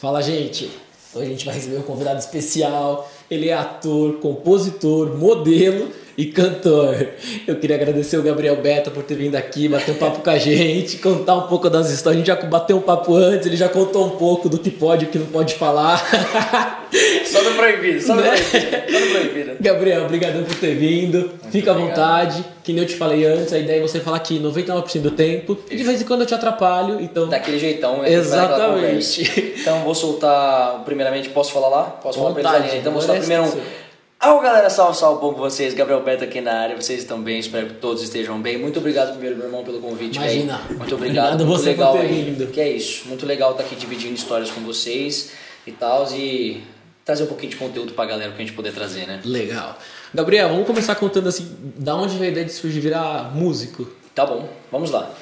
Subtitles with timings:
[0.00, 0.70] Fala, gente!
[1.14, 3.06] Hoje a gente vai receber um convidado especial.
[3.30, 7.06] Ele é ator, compositor, modelo e cantor.
[7.46, 10.38] Eu queria agradecer o Gabriel Beta por ter vindo aqui, bater um papo com a
[10.38, 12.22] gente, contar um pouco das histórias.
[12.22, 15.04] A gente já bateu um papo antes, ele já contou um pouco do que pode
[15.04, 16.02] e o que não pode falar.
[17.30, 18.30] Só no proibido, só no né?
[18.30, 18.92] proibido.
[18.92, 19.52] Só no proibido.
[19.60, 21.18] Gabriel, obrigado por ter vindo.
[21.18, 22.44] Muito Fica à vontade.
[22.62, 25.58] Que nem eu te falei antes, a ideia é você falar aqui 99% do tempo.
[25.70, 27.28] E de vez em quando eu te atrapalho, então.
[27.28, 28.12] Daquele jeitão, né?
[28.12, 29.54] Exatamente.
[29.60, 30.82] Então vou soltar.
[30.84, 31.84] Primeiramente, posso falar lá?
[31.84, 32.80] Posso vontade, falar pra eles ali?
[32.80, 33.80] Então vou soltar primeiro um.
[34.20, 35.72] Alô galera, salve, salve, bom com vocês?
[35.72, 38.58] Gabriel Beto aqui na área, vocês estão bem, espero que todos estejam bem.
[38.58, 40.16] Muito obrigado primeiro, meu irmão, pelo convite.
[40.16, 40.58] Imagina.
[40.58, 40.78] Véio.
[40.78, 42.22] Muito obrigado, obrigado muito legal por ter aí.
[42.24, 42.46] vindo.
[42.48, 45.32] Que é isso, muito legal estar aqui dividindo histórias com vocês
[45.66, 46.62] e tal, e
[47.10, 49.20] trazer um pouquinho de conteúdo pra galera pra gente poder trazer, né?
[49.24, 49.76] Legal.
[50.14, 53.90] Gabriel, vamos começar contando assim, da onde veio a ideia de surgir virar músico?
[54.14, 55.12] Tá bom, vamos lá.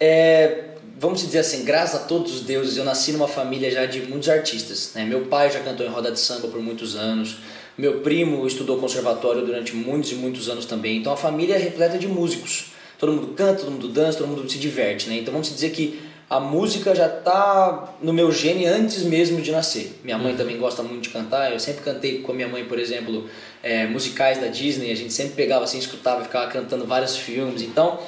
[0.00, 0.64] É,
[0.98, 4.28] vamos dizer assim, graças a todos os deuses, eu nasci numa família já de muitos
[4.28, 4.90] artistas.
[4.96, 5.04] Né?
[5.04, 7.36] Meu pai já cantou em roda de samba por muitos anos.
[7.76, 10.96] Meu primo estudou conservatório durante muitos e muitos anos também.
[10.98, 12.72] Então a família é repleta de músicos.
[12.98, 15.18] Todo mundo canta, todo mundo dança, todo mundo se diverte, né?
[15.18, 19.98] Então vamos dizer que a música já está no meu gene antes mesmo de nascer.
[20.04, 20.38] Minha mãe uhum.
[20.38, 21.50] também gosta muito de cantar.
[21.52, 23.28] Eu sempre cantei com a minha mãe, por exemplo,
[23.62, 24.92] é, musicais da Disney.
[24.92, 27.62] A gente sempre pegava assim, escutava e ficava cantando vários filmes.
[27.62, 27.98] Então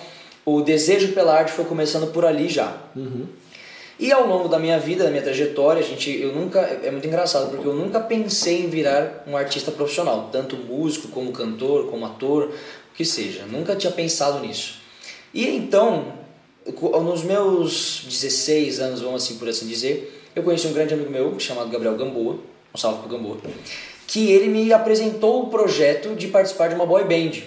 [0.45, 2.77] o desejo pela arte foi começando por ali já.
[2.95, 3.27] Uhum.
[3.99, 7.07] E ao longo da minha vida, da minha trajetória, a gente, eu nunca é muito
[7.07, 12.07] engraçado porque eu nunca pensei em virar um artista profissional, tanto músico como cantor, como
[12.07, 13.45] ator, o que seja.
[13.47, 14.81] Nunca tinha pensado nisso.
[15.35, 16.20] E então,
[17.03, 21.39] nos meus 16 anos, vamos assim por assim dizer, eu conheci um grande amigo meu
[21.41, 22.39] chamado Gabriel Gamboa,
[22.75, 23.39] um salve pro Gamboa,
[24.07, 27.43] que ele me apresentou o projeto de participar de uma boy band.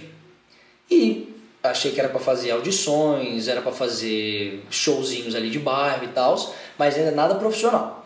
[0.90, 6.10] E achei que era para fazer audições, era para fazer showzinhos ali de bairro e
[6.10, 6.36] tal,
[6.78, 8.06] mas ainda nada profissional.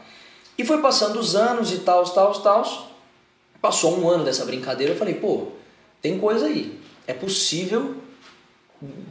[0.57, 2.91] E foi passando os anos e tal, tal, tal.
[3.61, 5.47] Passou um ano dessa brincadeira, eu falei, pô,
[6.01, 6.79] tem coisa aí.
[7.05, 7.95] É possível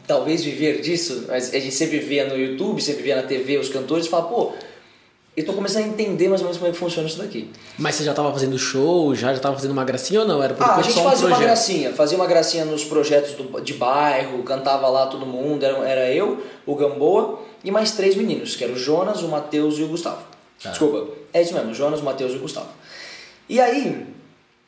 [0.06, 1.26] talvez viver disso.
[1.28, 4.24] Mas a gente sempre via no YouTube, sempre via na TV os cantores e fala,
[4.24, 4.52] pô,
[5.36, 7.50] eu tô começando a entender mais ou menos como é que funciona isso daqui.
[7.78, 10.42] Mas você já estava fazendo show, já já estava fazendo uma gracinha ou não?
[10.42, 13.74] Era por ah, a gente fazia uma gracinha, fazia uma gracinha nos projetos do, de
[13.74, 18.64] bairro, cantava lá todo mundo, era, era eu, o Gamboa e mais três meninos, que
[18.64, 20.24] eram o Jonas, o Matheus e o Gustavo.
[20.62, 20.70] Tá.
[20.70, 22.70] Desculpa, é isso mesmo, Jonas, o Matheus e o Gustavo.
[23.46, 24.06] E aí,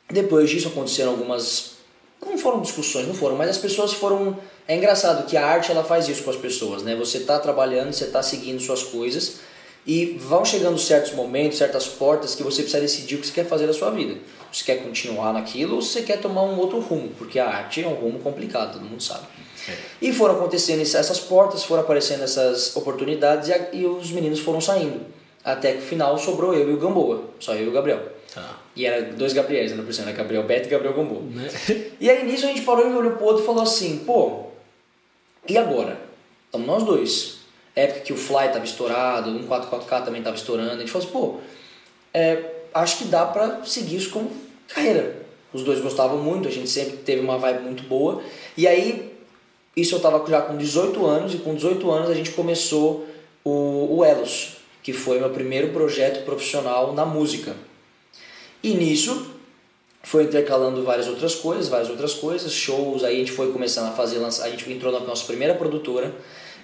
[0.07, 1.77] depois disso aconteceram algumas,
[2.25, 4.37] não foram discussões, não foram, mas as pessoas foram,
[4.67, 6.95] é engraçado que a arte ela faz isso com as pessoas, né?
[6.95, 9.39] Você tá trabalhando, você tá seguindo suas coisas,
[9.85, 13.45] e vão chegando certos momentos, certas portas que você precisa decidir o que você quer
[13.45, 14.17] fazer da sua vida.
[14.51, 17.87] Você quer continuar naquilo ou você quer tomar um outro rumo, porque a arte é
[17.87, 19.25] um rumo complicado, todo mundo sabe.
[19.67, 19.75] É.
[20.01, 25.01] E foram acontecendo essas portas, foram aparecendo essas oportunidades e, e os meninos foram saindo.
[25.43, 28.18] Até que no final sobrou eu e o Gamboa, só eu e o Gabriel.
[28.33, 28.59] Tá.
[28.75, 31.21] E era dois Gabriéis, né, por cima, Gabriel Beto e Gabriel Gamboa.
[31.21, 31.49] Né?
[31.99, 34.47] E aí nisso a gente parou e olhou pro outro e falou assim, pô,
[35.47, 35.99] e agora?
[36.45, 37.39] Estamos nós dois
[37.79, 40.71] época que o Fly estava estourado, o 144K também estava estourando.
[40.71, 41.39] A gente falou assim, pô,
[42.13, 44.31] é, acho que dá para seguir isso como
[44.67, 45.17] carreira.
[45.51, 48.21] Os dois gostavam muito, a gente sempre teve uma vibe muito boa.
[48.55, 49.13] E aí,
[49.75, 53.07] isso eu estava já com 18 anos, e com 18 anos a gente começou
[53.43, 57.55] o, o Elos, que foi meu primeiro projeto profissional na música.
[58.63, 59.27] E nisso
[60.03, 63.91] foi intercalando várias outras coisas, várias outras coisas, shows, aí a gente foi começando a
[63.91, 66.13] fazer, a gente entrou na nossa primeira produtora,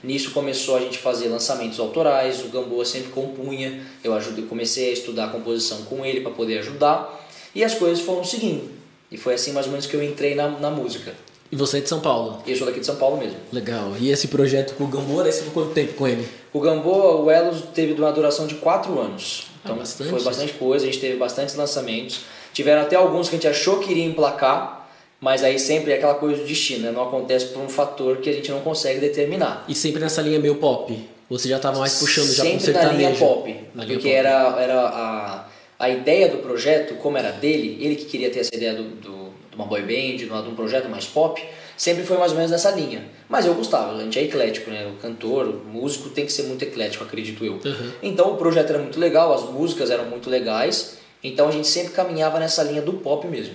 [0.06, 4.94] Nisso começou a gente fazer lançamentos autorais, o Gamboa sempre compunha, eu ajudei, comecei a
[4.94, 8.70] estudar composição com ele para poder ajudar e as coisas foram seguindo.
[9.12, 11.14] E foi assim mais ou menos que eu entrei na, na música.
[11.52, 12.44] E você é de São Paulo?
[12.46, 13.38] Eu sou daqui de São Paulo mesmo.
[13.52, 13.94] Legal.
[14.00, 16.28] E esse projeto com o Gamboa, daí você ficou quanto tempo com ele?
[16.54, 19.48] O Gamboa, o Elos teve uma duração de 4 anos.
[19.66, 20.10] Então bastante.
[20.12, 22.22] foi bastante coisa, a gente teve bastantes lançamentos.
[22.54, 24.88] Tiveram até alguns que a gente achou que iria emplacar,
[25.20, 26.92] mas aí sempre é aquela coisa do destino, né?
[26.92, 29.66] não acontece por um fator que a gente não consegue determinar.
[29.68, 30.96] E sempre nessa linha meio pop?
[31.30, 34.20] Você já estava mais puxando já sempre na linha pop, Na linha porque pop.
[34.20, 35.46] era, era a,
[35.80, 39.34] a ideia do projeto, como era dele, ele que queria ter essa ideia do, do,
[39.50, 41.44] de uma boy band, de um projeto mais pop,
[41.78, 43.04] sempre foi mais ou menos nessa linha.
[43.28, 44.86] Mas eu gostava, a gente é eclético, né?
[44.88, 47.54] O cantor, o músico tem que ser muito eclético, acredito eu.
[47.54, 47.92] Uhum.
[48.04, 51.94] Então o projeto era muito legal, as músicas eram muito legais, então a gente sempre
[51.94, 53.54] caminhava nessa linha do pop mesmo.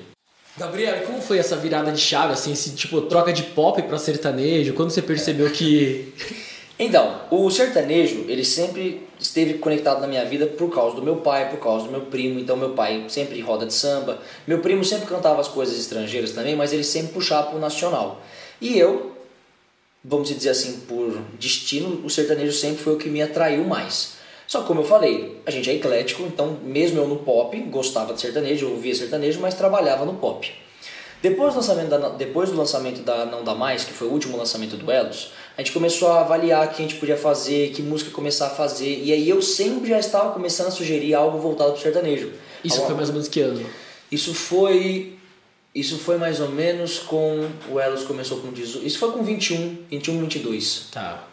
[0.57, 3.97] Gabriel, e como foi essa virada de chave, assim, esse tipo, troca de pop pra
[3.99, 4.75] sertanejo?
[4.75, 6.13] Quando você percebeu que...
[6.82, 11.50] Então, o sertanejo, ele sempre esteve conectado na minha vida por causa do meu pai,
[11.50, 12.41] por causa do meu primo.
[12.41, 14.19] Então, meu pai sempre roda de samba.
[14.47, 18.23] Meu primo sempre cantava as coisas estrangeiras também, mas ele sempre puxava pro nacional.
[18.62, 19.12] E eu,
[20.03, 24.15] vamos dizer assim, por destino, o sertanejo sempre foi o que me atraiu mais.
[24.47, 28.15] Só que como eu falei, a gente é eclético, então mesmo eu no pop, gostava
[28.15, 30.50] de sertanejo, ouvia sertanejo, mas trabalhava no pop.
[31.23, 34.38] Depois do, lançamento da, depois do lançamento da Não Dá Mais, que foi o último
[34.38, 37.83] lançamento do Elos, a gente começou a avaliar o que a gente podia fazer, que
[37.83, 41.73] música começar a fazer, e aí eu sempre já estava começando a sugerir algo voltado
[41.73, 42.33] para o sertanejo.
[42.65, 43.69] Isso foi mais ou menos que ano?
[44.11, 45.19] Isso foi
[45.75, 49.85] isso foi mais ou menos com o Elos começou com 18, isso foi com 21,
[49.91, 50.89] 21, 22.
[50.91, 51.29] Tá.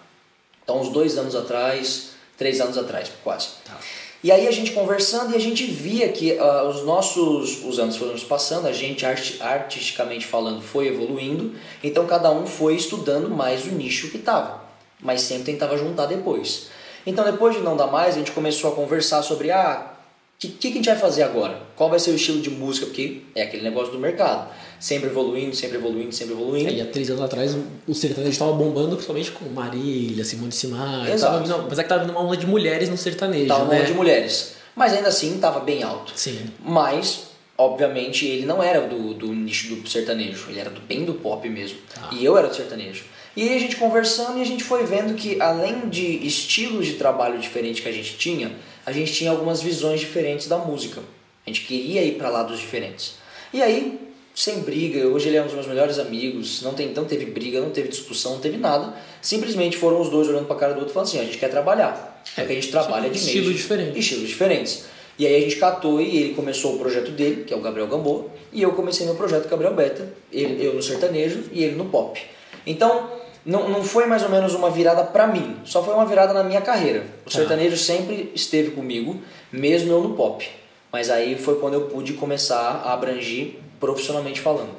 [0.62, 3.48] Então uns dois anos atrás, três anos atrás, quase.
[3.64, 3.80] Tá.
[4.24, 7.98] E aí a gente conversando e a gente via que uh, os nossos os anos
[7.98, 11.54] foram passando, a gente art, artisticamente falando foi evoluindo,
[11.84, 14.62] então cada um foi estudando mais o nicho que estava,
[15.00, 16.68] mas sempre tentava juntar depois.
[17.06, 19.94] Então depois de não dar mais, a gente começou a conversar sobre ah,
[20.36, 21.62] o que, que, a gente vai fazer agora?
[21.76, 22.86] Qual vai ser o estilo de música?
[22.88, 24.50] Porque é aquele negócio do mercado.
[24.80, 26.72] Sempre evoluindo, sempre evoluindo, sempre evoluindo.
[26.72, 27.58] E há três anos atrás
[27.88, 31.14] o sertanejo estava bombando, principalmente com Marília, Simone Simaria.
[31.14, 31.48] Exato.
[31.48, 33.48] Tava, mas é que estava vindo uma onda de mulheres no sertanejo.
[33.48, 33.72] Tava né?
[33.72, 34.54] uma onda de mulheres.
[34.76, 36.12] Mas ainda assim estava bem alto.
[36.16, 36.40] Sim.
[36.64, 40.46] Mas, obviamente, ele não era do, do nicho do sertanejo.
[40.50, 41.80] Ele era do, bem do pop mesmo.
[41.94, 42.10] Tá.
[42.12, 43.04] E eu era do sertanejo.
[43.36, 46.94] E aí a gente conversando e a gente foi vendo que além de estilos de
[46.94, 48.52] trabalho diferentes que a gente tinha,
[48.86, 51.02] a gente tinha algumas visões diferentes da música.
[51.46, 53.16] A gente queria ir para lados diferentes.
[53.54, 54.07] E aí,
[54.38, 57.60] sem briga, hoje ele é um dos meus melhores amigos, não, tem, não teve briga,
[57.60, 58.94] não teve discussão, não teve nada.
[59.20, 61.40] Simplesmente foram os dois olhando para a cara do outro e falando assim: a gente
[61.40, 62.22] quer trabalhar.
[62.38, 63.98] É, que a gente trabalha de estilos diferentes.
[63.98, 64.86] Estilos diferentes.
[65.18, 67.88] E aí a gente catou e ele começou o projeto dele, que é o Gabriel
[67.88, 71.86] Gamboa, e eu comecei meu projeto Gabriel Beta, ele, eu no sertanejo e ele no
[71.86, 72.22] pop.
[72.64, 73.10] Então,
[73.44, 76.44] não, não foi mais ou menos uma virada para mim, só foi uma virada na
[76.44, 77.08] minha carreira.
[77.26, 77.40] O Tá.
[77.40, 79.20] sertanejo sempre esteve comigo,
[79.52, 80.48] mesmo eu no pop.
[80.94, 84.72] Mas aí foi quando eu pude começar a abranger profissionalmente falando.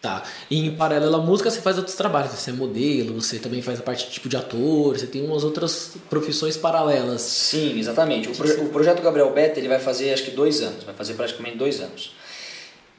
[0.00, 0.22] Tá.
[0.50, 2.30] E em paralelo à música, você faz outros trabalhos.
[2.32, 5.92] Você é modelo, você também faz a parte tipo de ator, você tem umas outras
[6.10, 7.22] profissões paralelas.
[7.22, 8.28] Sim, exatamente.
[8.28, 11.14] O, pro- o projeto Gabriel Beta ele vai fazer acho que dois anos, vai fazer
[11.14, 12.14] praticamente dois anos.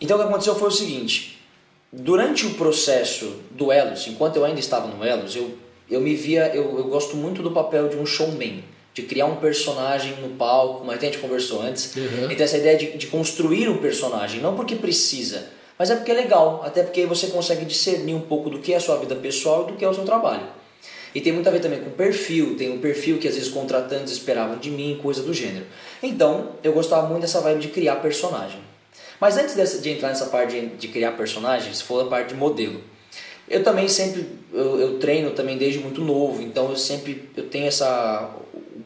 [0.02, 1.40] Então o que aconteceu foi o seguinte:
[1.94, 5.56] durante o processo do Elos, enquanto eu ainda estava no Elos, eu,
[5.88, 8.64] eu me via, eu, eu gosto muito do papel de um showman,
[8.96, 11.94] de criar um personagem no palco, até a gente conversou antes.
[11.98, 12.32] Uhum.
[12.32, 16.14] Então essa ideia de, de construir um personagem, não porque precisa, mas é porque é
[16.14, 19.66] legal, até porque você consegue discernir um pouco do que é a sua vida pessoal
[19.68, 20.48] e do que é o seu trabalho.
[21.14, 24.14] E tem muito a ver também com perfil, tem um perfil que às vezes contratantes
[24.14, 25.66] esperavam de mim, coisa do gênero.
[26.02, 28.60] Então, eu gostava muito dessa vibe de criar personagem.
[29.20, 32.30] Mas antes dessa, de entrar nessa parte de, de criar personagem, se for a parte
[32.30, 32.82] de modelo.
[33.48, 37.68] Eu também sempre, eu, eu treino também desde muito novo, então eu sempre eu tenho
[37.68, 38.30] essa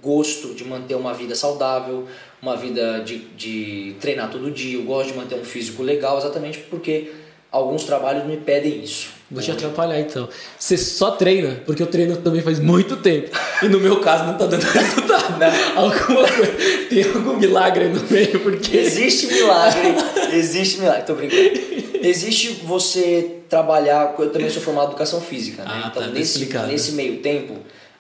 [0.02, 2.08] gosto de manter uma vida saudável,
[2.42, 6.60] uma vida de, de treinar todo dia, eu gosto de manter um físico legal, exatamente
[6.70, 7.12] porque
[7.52, 9.20] alguns trabalhos me pedem isso.
[9.32, 10.28] Vou te atrapalhar então.
[10.58, 13.30] Você só treina, porque eu treino também faz muito tempo.
[13.62, 15.44] E no meu caso não tá dando resultado.
[15.76, 16.52] Alguma coisa,
[16.90, 18.76] tem algum milagre aí no meio, porque.
[18.76, 19.96] Existe milagre,
[20.34, 21.42] existe milagre, tô brincando.
[22.02, 25.70] Existe você trabalhar, eu também sou formado em educação física, né?
[25.72, 26.68] Ah, então tá, tá nesse, explicado.
[26.68, 27.58] nesse meio tempo,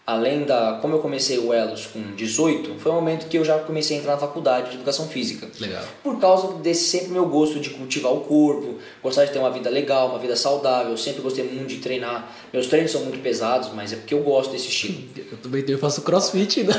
[0.09, 3.59] além da, como eu comecei o Elos com 18, foi o momento que eu já
[3.59, 5.47] comecei a entrar na faculdade de educação física.
[5.59, 5.83] Legal.
[6.03, 9.69] Por causa desse sempre meu gosto de cultivar o corpo, gostar de ter uma vida
[9.69, 12.35] legal, uma vida saudável, eu sempre gostei muito de treinar.
[12.51, 14.97] Meus treinos são muito pesados, mas é porque eu gosto desse estilo.
[15.15, 16.73] Eu também tenho, eu faço crossfit, né?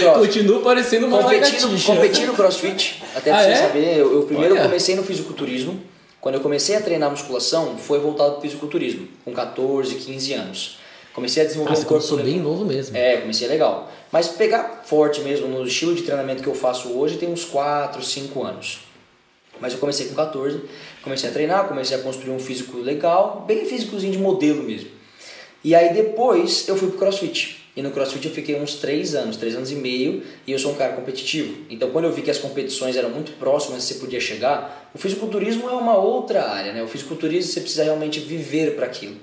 [0.00, 0.18] Cross.
[0.26, 3.56] Continuo parecendo uma competindo, competindo crossfit, até pra Ah, você é?
[3.56, 4.62] saber, eu, eu primeiro Olha.
[4.62, 5.80] comecei no fisiculturismo.
[6.20, 10.78] Quando eu comecei a treinar musculação, foi voltado pro fisiculturismo, com 14, 15 anos.
[11.16, 12.94] Comecei a desenvolver Ah, um corpo começou bem novo mesmo.
[12.94, 13.90] É, comecei legal.
[14.12, 18.04] Mas pegar forte mesmo no estilo de treinamento que eu faço hoje tem uns 4,
[18.04, 18.80] 5 anos.
[19.58, 20.60] Mas eu comecei com 14,
[21.02, 24.90] comecei a treinar, comecei a construir um físico legal, bem físicozinho de modelo mesmo.
[25.64, 27.64] E aí depois eu fui pro CrossFit.
[27.74, 30.72] E no CrossFit eu fiquei uns 3 anos, 3 anos e meio, e eu sou
[30.72, 31.64] um cara competitivo.
[31.70, 35.66] Então quando eu vi que as competições eram muito próximas você podia chegar, o fisiculturismo
[35.70, 36.82] é uma outra área, né?
[36.82, 39.16] O fisiculturismo você precisa realmente viver para aquilo.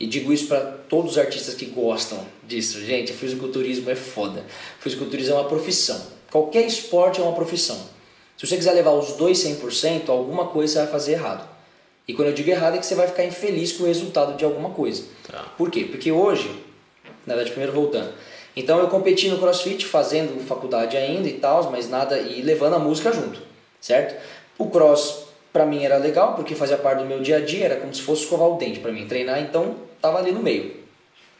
[0.00, 2.80] E digo isso para todos os artistas que gostam disso.
[2.84, 4.44] Gente, fisiculturismo é foda.
[4.80, 6.00] Fisiculturismo é uma profissão.
[6.30, 7.78] Qualquer esporte é uma profissão.
[8.36, 11.48] Se você quiser levar os dois 100%, alguma coisa você vai fazer errado.
[12.06, 14.44] E quando eu digo errado é que você vai ficar infeliz com o resultado de
[14.44, 15.02] alguma coisa.
[15.30, 15.52] Tá.
[15.58, 15.84] Por quê?
[15.84, 16.48] Porque hoje,
[17.26, 18.12] na verdade, primeiro voltando.
[18.56, 22.78] Então eu competi no CrossFit, fazendo faculdade ainda e tal, mas nada e levando a
[22.78, 23.40] música junto,
[23.80, 24.20] certo?
[24.56, 27.76] O cross pra mim era legal porque fazia parte do meu dia a dia, era
[27.76, 30.76] como se fosse escovar o dente pra mim treinar, então tava ali no meio.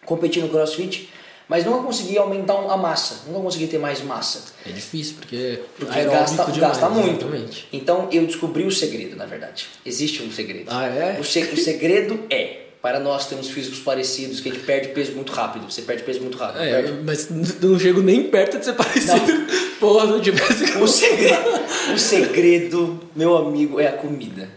[0.05, 1.09] Competi no CrossFit,
[1.49, 4.45] mas nunca consegui aumentar a massa, nunca consegui ter mais massa.
[4.67, 7.25] É difícil, porque, Porque aeróbico gasta, demais, gasta muito.
[7.27, 7.69] Exatamente.
[7.73, 9.67] Então eu descobri o segredo, na verdade.
[9.85, 10.67] Existe um segredo.
[10.69, 11.19] Ah, é?
[11.21, 15.13] O, se- o segredo é para nós temos físicos parecidos, que a gente perde peso
[15.13, 15.71] muito rápido.
[15.71, 16.63] Você perde peso muito rápido.
[16.63, 17.03] É, perde.
[17.05, 17.29] mas
[17.61, 19.21] não chego nem perto de ser parecido.
[19.81, 21.61] Porra, não tivesse O segredo,
[21.95, 24.49] o segredo, meu amigo, é a comida.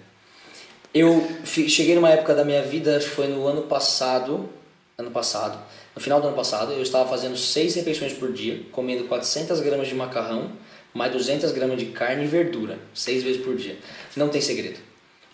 [0.93, 4.49] Eu cheguei numa época da minha vida, acho que foi no ano passado,
[4.97, 5.57] ano passado,
[5.95, 9.87] no final do ano passado, eu estava fazendo seis refeições por dia, comendo 400 gramas
[9.87, 10.51] de macarrão,
[10.93, 13.77] mais 200 gramas de carne e verdura, seis vezes por dia.
[14.15, 14.79] Não tem segredo.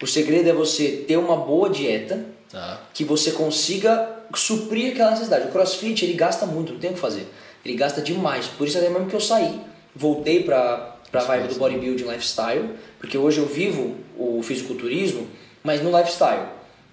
[0.01, 2.81] O segredo é você ter uma boa dieta, Tá.
[2.93, 5.49] que você consiga suprir aquela necessidade.
[5.49, 7.27] O CrossFit ele gasta muito, não tem o que fazer.
[7.65, 8.45] Ele gasta demais.
[8.45, 9.59] Por isso até mesmo que eu saí,
[9.93, 15.27] voltei para para vibe do bodybuilding lifestyle, porque hoje eu vivo o fisiculturismo,
[15.67, 16.45] mas no lifestyle.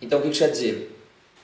[0.03, 0.91] Então o que isso quer dizer?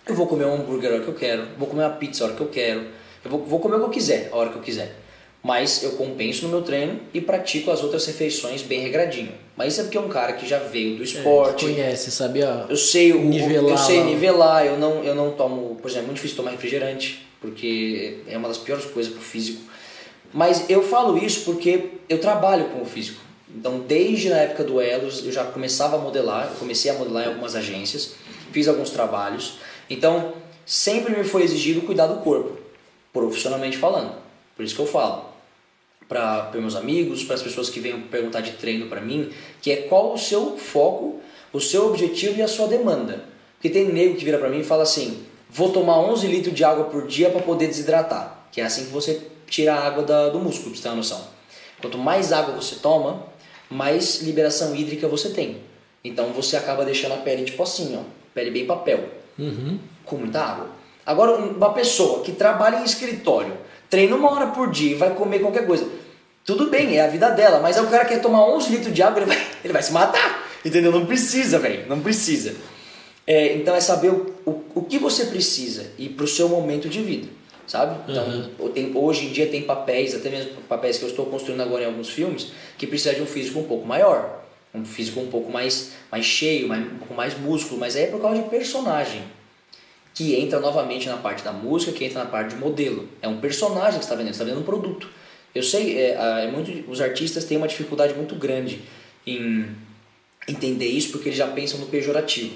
[0.04, 2.26] Eu vou comer um hambúrguer a hora que eu quero, vou comer uma pizza a
[2.26, 2.80] hora que eu quero,
[3.24, 4.96] eu vou, vou comer o que eu quiser a hora que eu quiser.
[5.42, 9.32] Mas eu compenso no meu treino e pratico as outras refeições bem regradinho.
[9.56, 12.40] Mas isso é porque é um cara que já veio do esporte, Conhece, sabe?
[12.68, 16.06] eu sei o, Nivelar eu sei nivelar, eu não, eu não tomo, por exemplo, é
[16.08, 19.62] muito difícil tomar refrigerante, porque é uma das piores coisas pro físico.
[20.34, 23.29] Mas eu falo isso porque eu trabalho com o físico.
[23.54, 27.28] Então, desde a época do Elos, eu já começava a modelar, comecei a modelar em
[27.28, 28.14] algumas agências,
[28.52, 29.58] fiz alguns trabalhos.
[29.88, 32.58] Então, sempre me foi exigido cuidar do corpo,
[33.12, 34.14] profissionalmente falando.
[34.56, 35.30] Por isso que eu falo
[36.08, 39.30] para meus amigos, para as pessoas que venham perguntar de treino para mim,
[39.62, 41.20] que é qual o seu foco,
[41.52, 43.24] o seu objetivo e a sua demanda.
[43.54, 46.64] Porque tem nego que vira para mim e fala assim: vou tomar 11 litros de
[46.64, 48.46] água por dia para poder desidratar.
[48.50, 50.96] Que é assim que você tira a água da, do músculo, pra você ter uma
[50.96, 51.28] noção.
[51.80, 53.29] Quanto mais água você toma,
[53.70, 55.58] mais liberação hídrica você tem.
[56.04, 58.02] Então você acaba deixando a pele tipo assim, ó,
[58.34, 59.04] pele bem papel
[60.04, 60.66] com muita água.
[61.06, 63.56] Agora, uma pessoa que trabalha em escritório,
[63.88, 65.88] treina uma hora por dia e vai comer qualquer coisa,
[66.44, 69.02] tudo bem, é a vida dela, mas aí o cara quer tomar 11 litros de
[69.02, 70.90] água, ele vai, ele vai se matar, entendeu?
[70.90, 72.54] Não precisa, velho, não precisa.
[73.26, 77.00] É, então é saber o, o, o que você precisa e pro seu momento de
[77.02, 77.28] vida,
[77.70, 77.96] sabe?
[78.08, 81.84] Então, tem- hoje em dia tem papéis, até mesmo papéis que eu estou construindo agora
[81.84, 84.42] em alguns filmes, que precisa de um físico um pouco maior,
[84.74, 88.06] um físico um pouco mais, mais cheio, mais, um pouco mais músculo, mas aí é
[88.08, 89.22] por causa de personagem
[90.12, 93.08] que entra novamente na parte da música, que entra na parte de modelo.
[93.22, 95.08] É um personagem que você está vendendo, você está vendendo um produto.
[95.54, 98.80] Eu sei, é, é muito, os artistas têm uma dificuldade muito grande
[99.24, 99.66] em
[100.48, 102.54] entender isso porque eles já pensam no pejorativo,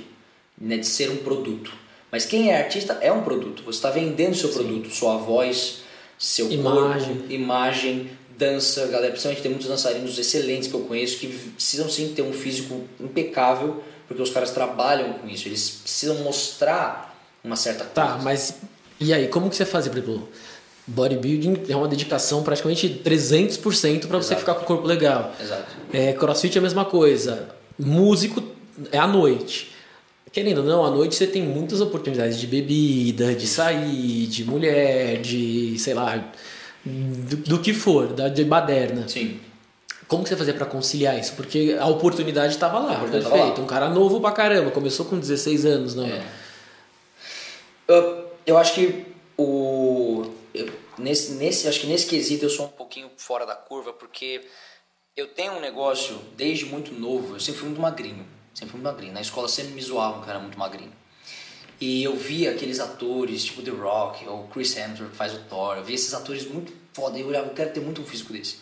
[0.61, 1.73] né, de ser um produto.
[2.14, 3.64] Mas quem é artista é um produto.
[3.64, 5.78] Você está vendendo seu produto, sua voz,
[6.16, 7.16] seu Imagem.
[7.16, 8.87] corpo, imagem, dança.
[8.87, 12.83] Galera, principalmente tem muitos dançarinos excelentes que eu conheço que precisam sim ter um físico
[13.00, 15.49] impecável porque os caras trabalham com isso.
[15.49, 17.94] Eles precisam mostrar uma certa coisa.
[17.94, 18.61] Tá, mas
[19.00, 20.28] e aí, como que você fazia, por exemplo,
[20.87, 25.35] bodybuilding é uma dedicação praticamente 300% para você ficar com o corpo legal.
[25.40, 25.66] Exato.
[25.92, 27.49] É, crossfit é a mesma coisa.
[27.76, 28.40] Músico
[28.92, 29.74] é à noite.
[30.35, 35.21] Querendo ou não, à noite você tem muitas oportunidades de bebida, de sair, de mulher,
[35.23, 36.17] de, sei lá,
[36.85, 39.07] do, do que for, da, de baderna.
[39.09, 39.38] Sim.
[40.09, 41.35] Como que você fazia para conciliar isso?
[41.35, 43.47] Porque a oportunidade estava lá, oportunidade perfeito.
[43.47, 43.64] tava lá.
[43.64, 46.23] Um cara novo pra caramba, começou com 16 anos, não É.
[47.87, 49.07] Eu, eu acho que
[49.38, 53.93] o eu- nesse nesse acho que nesse quesito eu sou um pouquinho fora da curva
[53.93, 54.43] porque
[55.17, 57.37] eu tenho um negócio desde muito novo.
[57.37, 59.13] Eu sempre fui muito magrinho, sempre fui muito magrinho.
[59.13, 60.93] Na escola sempre me zoavam, um cara muito magrinho.
[61.81, 65.77] E eu via aqueles atores, tipo The Rock, ou Chris Hemsworth, que faz o Thor.
[65.77, 67.19] Eu via esses atores muito foda.
[67.19, 68.59] E eu olhava, eu quero ter muito um físico desse.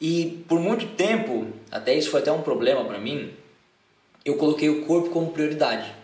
[0.00, 3.34] E por muito tempo, até isso foi até um problema pra mim,
[4.24, 5.94] eu coloquei o corpo como prioridade,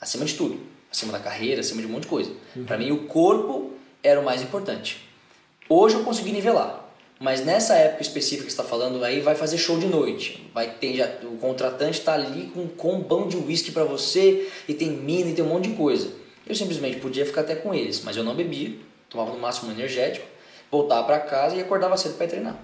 [0.00, 0.58] acima de tudo,
[0.90, 2.32] acima da carreira, acima de um monte de coisa.
[2.66, 5.06] Pra mim, o corpo era o mais importante.
[5.68, 6.82] Hoje eu consegui nivelar,
[7.22, 10.68] mas nessa época específica que você está falando, aí vai fazer show de noite, vai
[10.72, 14.90] ter já o contratante tá ali com um combão de uísque pra você e tem
[14.90, 16.10] mina e tem um monte de coisa.
[16.44, 18.76] Eu simplesmente podia ficar até com eles, mas eu não bebia,
[19.08, 20.26] tomava no máximo energético,
[20.68, 22.58] voltava pra casa e acordava cedo para treinar.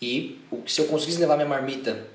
[0.00, 2.06] E se eu conseguisse levar minha marmita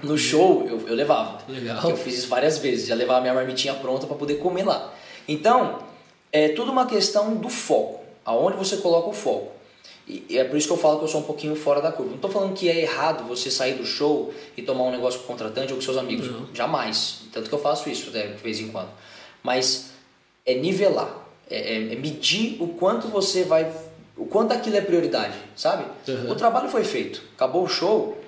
[0.00, 1.42] no show, eu, eu levava.
[1.48, 1.90] Legal.
[1.90, 4.94] Eu fiz isso várias vezes, já levava minha marmitinha pronta para poder comer lá.
[5.26, 5.80] Então,
[6.30, 9.61] é tudo uma questão do foco, aonde você coloca o foco.
[10.08, 11.92] E e é por isso que eu falo que eu sou um pouquinho fora da
[11.92, 12.10] curva.
[12.10, 15.24] Não estou falando que é errado você sair do show e tomar um negócio com
[15.24, 16.28] o contratante ou com seus amigos.
[16.30, 16.46] Não.
[16.54, 17.22] Jamais.
[17.32, 18.90] Tanto que eu faço isso até de vez em quando.
[19.42, 19.90] Mas
[20.44, 21.14] é nivelar,
[21.48, 23.72] é, é- é medir o quanto você vai,
[24.16, 25.84] o quanto aquilo é prioridade, sabe?
[26.08, 26.30] Uhum.
[26.32, 28.18] O trabalho foi feito, acabou o show,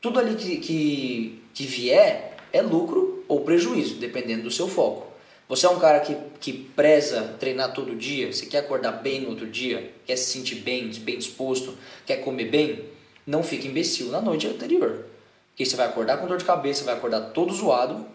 [0.00, 5.06] tudo ali que, que, que vier é lucro ou prejuízo, dependendo do seu foco.
[5.50, 9.30] Você é um cara que, que preza treinar todo dia, você quer acordar bem no
[9.30, 11.76] outro dia, quer se sentir bem, bem disposto,
[12.06, 12.84] quer comer bem,
[13.26, 15.04] não fique imbecil na noite anterior.
[15.50, 18.06] Porque você vai acordar com dor de cabeça, vai acordar todo zoado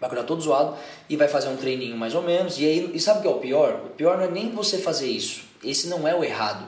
[0.00, 0.76] vai acordar todo zoado
[1.08, 2.58] e vai fazer um treininho mais ou menos.
[2.58, 3.82] E aí, e sabe o que é o pior?
[3.86, 5.42] O pior não é nem você fazer isso.
[5.62, 6.64] Esse não é o errado.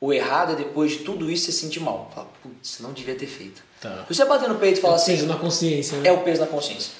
[0.00, 2.10] O errado é depois de tudo isso você sentir mal.
[2.14, 3.62] Fala, putz, não devia ter feito.
[3.80, 4.04] Tá.
[4.08, 6.08] Se você bater no peito e falar É o assim, peso na consciência, né?
[6.08, 6.92] é o peso na consciência.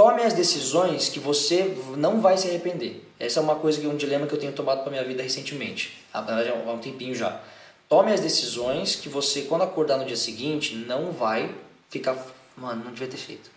[0.00, 3.04] Tome as decisões que você não vai se arrepender.
[3.18, 5.22] Essa é uma coisa que é um dilema que eu tenho tomado para minha vida
[5.22, 5.92] recentemente.
[6.10, 6.22] Há
[6.72, 7.38] um tempinho já.
[7.86, 11.54] Tome as decisões que você, quando acordar no dia seguinte, não vai
[11.90, 12.16] ficar.
[12.56, 13.50] Mano, não devia ter feito.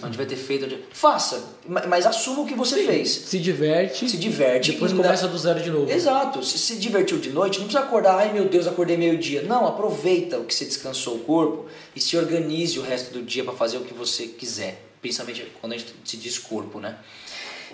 [0.00, 0.60] Não devia ter feito.
[0.60, 3.10] não devia-" Faça, ma- mas assuma o que você fez.
[3.10, 4.08] Se diverte.
[4.08, 4.70] Se diverte.
[4.70, 5.90] Depois começa não- do zero de novo.
[5.90, 6.44] Exato.
[6.44, 9.42] Se se divertiu de noite, não precisa acordar, ai meu Deus, acordei meio-dia.
[9.42, 11.66] Não, aproveita o que você descansou o corpo
[11.96, 14.86] e se organize o resto do dia para fazer o que você quiser.
[15.00, 16.96] Principalmente quando a gente se diz corpo, né?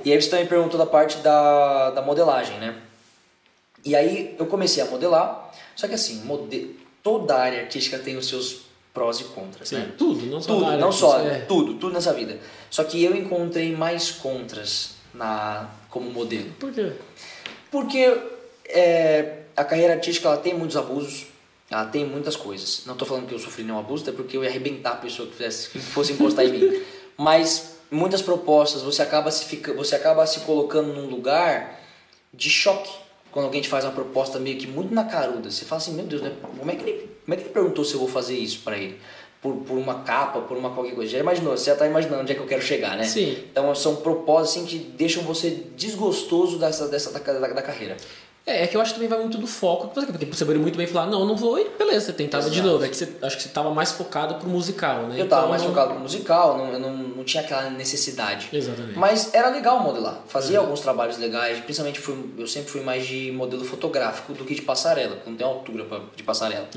[0.04, 2.76] E aí você também perguntou da parte da, da modelagem, né?
[3.84, 6.76] E aí eu comecei a modelar, só que assim, mode...
[7.02, 9.92] toda área artística tem os seus prós e contras, Sim, né?
[9.96, 11.40] tudo, não só Tudo, área não só, é.
[11.40, 12.38] tudo, tudo nessa vida.
[12.70, 16.50] Só que eu encontrei mais contras na como modelo.
[16.58, 16.92] Por quê?
[17.70, 18.18] Porque
[18.68, 21.26] é, a carreira artística ela tem muitos abusos,
[21.70, 22.82] ela tem muitas coisas.
[22.86, 25.28] Não estou falando que eu sofri nenhum abuso, até porque eu ia arrebentar a pessoa
[25.28, 26.82] que, fizesse, que fosse encostar em mim.
[27.16, 31.80] Mas muitas propostas, você acaba, se fica, você acaba se colocando num lugar
[32.32, 32.90] de choque.
[33.30, 36.06] Quando alguém te faz uma proposta meio que muito na caruda, você fala assim, meu
[36.06, 36.32] Deus, né?
[36.58, 38.78] como, é que ele, como é que ele perguntou se eu vou fazer isso para
[38.78, 38.98] ele?
[39.42, 41.12] Por, por uma capa, por uma qualquer coisa.
[41.12, 43.04] Já imaginou, você já está imaginando onde é que eu quero chegar, né?
[43.04, 43.44] Sim.
[43.50, 47.96] Então são propósitos assim, que deixam você desgostoso dessa, dessa da, da, da carreira.
[48.46, 49.88] É, é que eu acho que também vai muito do foco.
[49.88, 52.68] Porque você poderia muito bem falar, não, não vou, e beleza, você tentava de Exato.
[52.72, 52.84] novo.
[52.84, 55.20] É que você, acho que você tava mais focado pro musical, né?
[55.20, 58.48] Eu tava Então, mais não- focado no musical, não, eu não, não tinha aquela necessidade.
[58.52, 58.96] Exatamente.
[58.96, 60.20] Mas era legal modelar.
[60.28, 64.54] Fazia alguns trabalhos legais, principalmente fui, eu sempre fui mais de modelo fotográfico do que
[64.54, 66.68] de passarela, porque não tem altura pra, de passarela.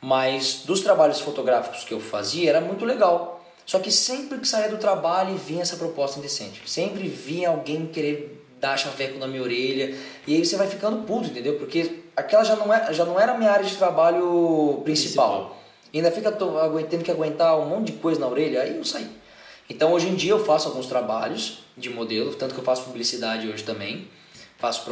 [0.00, 3.36] Mas dos trabalhos fotográficos que eu fazia era muito legal.
[3.66, 6.62] Só que sempre que saía do trabalho vinha essa proposta indecente.
[6.66, 9.94] Sempre vinha alguém querer dar chaveco na minha orelha.
[10.26, 11.56] E aí você vai ficando puto, entendeu?
[11.56, 15.28] Porque aquela já não, é, já não era a minha área de trabalho principal.
[15.28, 15.58] Principal.
[15.92, 16.30] E ainda fica
[16.90, 19.08] tendo que aguentar um monte de coisa na orelha, aí eu saí.
[19.70, 23.48] Então hoje em dia eu faço alguns trabalhos de modelo, tanto que eu faço publicidade
[23.48, 24.08] hoje também.
[24.58, 24.84] Faço,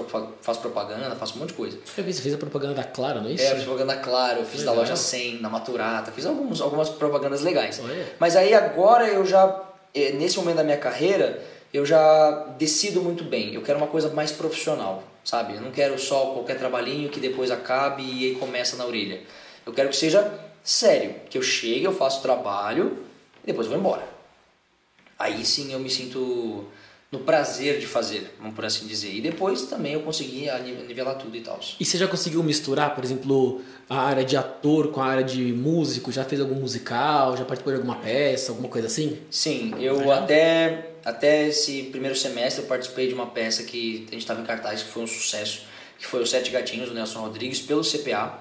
[0.42, 1.76] faço propaganda, faço um monte de coisa.
[1.98, 3.42] Eu vi, você fez a propaganda da Clara, não é isso?
[3.42, 6.88] É, eu fiz propaganda Claro, eu fiz da loja 100, na Maturata, fiz alguns, algumas
[6.88, 7.80] propagandas legais.
[7.82, 8.06] Olha.
[8.20, 11.42] Mas aí agora eu já, eh, nesse momento da minha carreira,
[11.76, 13.54] eu já decido muito bem.
[13.54, 15.54] Eu quero uma coisa mais profissional, sabe?
[15.54, 19.20] Eu não quero só qualquer trabalhinho que depois acabe e aí começa na orelha.
[19.64, 20.32] Eu quero que seja
[20.64, 23.04] sério, que eu chegue, eu faço o trabalho
[23.42, 24.08] e depois vou embora.
[25.18, 26.66] Aí sim eu me sinto
[27.10, 29.14] no prazer de fazer, vamos por assim dizer.
[29.14, 30.48] E depois também eu consegui
[30.86, 31.58] nivelar tudo e tal.
[31.78, 35.52] E você já conseguiu misturar, por exemplo, a área de ator com a área de
[35.52, 36.10] músico?
[36.10, 37.36] Já fez algum musical?
[37.36, 39.18] Já participou de alguma peça, alguma coisa assim?
[39.30, 44.22] Sim, eu até, até esse primeiro semestre eu participei de uma peça que a gente
[44.22, 45.62] estava em cartaz, que foi um sucesso,
[45.96, 48.40] que foi o Sete Gatinhos, do Nelson Rodrigues, pelo CPA.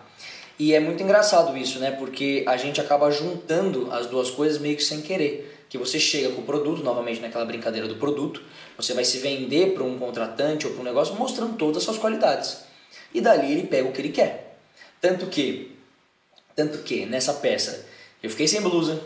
[0.58, 1.91] E é muito engraçado isso, né?
[1.91, 5.63] Porque a gente acaba juntando as duas coisas meio que sem querer.
[5.69, 8.41] Que você chega com o produto, novamente naquela brincadeira do produto,
[8.75, 11.99] você vai se vender para um contratante ou para um negócio mostrando todas as suas
[11.99, 12.63] qualidades.
[13.13, 14.58] E dali ele pega o que ele quer.
[14.99, 15.78] Tanto que,
[16.56, 17.86] tanto que nessa peça
[18.23, 18.99] eu fiquei sem blusa,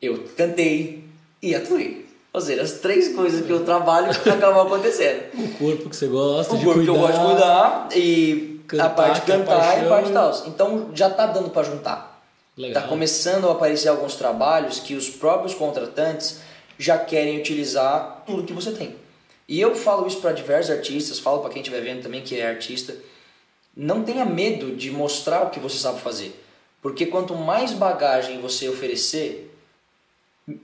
[0.00, 1.04] eu cantei
[1.40, 2.01] e atuei.
[2.32, 5.24] Ou seja, as três coisas que eu trabalho acabam acontecendo.
[5.38, 6.92] O corpo que você gosta O de corpo cuidar.
[6.92, 10.12] que eu gosto de cuidar e Cantar, a parte de é cantar e a parte
[10.12, 10.42] tal.
[10.46, 12.22] Então já tá dando para juntar.
[12.56, 12.82] Legal.
[12.82, 16.40] Tá começando a aparecer alguns trabalhos que os próprios contratantes
[16.78, 18.96] já querem utilizar tudo que você tem.
[19.48, 22.48] E eu falo isso para diversos artistas, falo para quem estiver vendo também que é
[22.48, 22.94] artista,
[23.76, 26.42] não tenha medo de mostrar o que você sabe fazer.
[26.80, 29.54] Porque quanto mais bagagem você oferecer,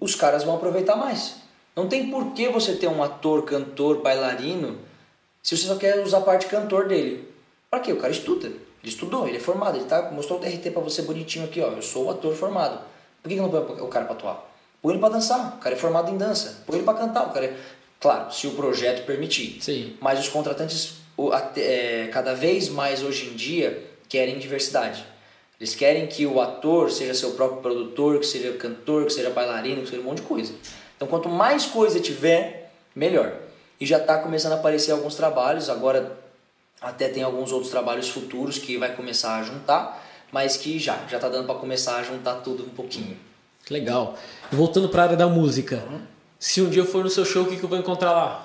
[0.01, 1.37] os caras vão aproveitar mais.
[1.79, 4.81] Não tem por que você ter um ator, cantor, bailarino,
[5.41, 7.29] se você só quer usar a parte cantor dele.
[7.71, 7.93] Para quê?
[7.93, 8.49] O cara estuda.
[8.49, 11.69] Ele estudou, ele é formado, ele tá, mostrou o DRT pra você bonitinho aqui, ó.
[11.69, 12.81] Eu sou o ator formado.
[13.23, 14.53] Por que, que não põe o cara pra atuar?
[14.83, 16.65] Põe ele pra dançar, o cara é formado em dança.
[16.67, 17.57] Põe ele pra cantar, o cara é...
[18.01, 19.63] Claro, se o projeto permitir.
[19.63, 19.97] Sim.
[20.01, 20.95] Mas os contratantes,
[21.57, 25.07] é, cada vez mais hoje em dia, querem diversidade.
[25.61, 29.83] Eles querem que o ator seja seu próprio produtor, que seja cantor, que seja bailarino,
[29.83, 30.53] que seja um monte de coisa.
[30.99, 33.33] Então, quanto mais coisa tiver, melhor.
[33.81, 36.19] E já está começando a aparecer alguns trabalhos, agora
[36.81, 41.17] até tem alguns outros trabalhos futuros que vai começar a juntar, mas que já, já
[41.19, 43.17] está dando para começar a juntar tudo um pouquinho.
[43.71, 44.17] Legal.
[44.53, 45.85] E voltando para a área da música.
[45.89, 46.01] Uhum.
[46.39, 48.45] Se um dia eu for no seu show, o que, que eu vou encontrar lá?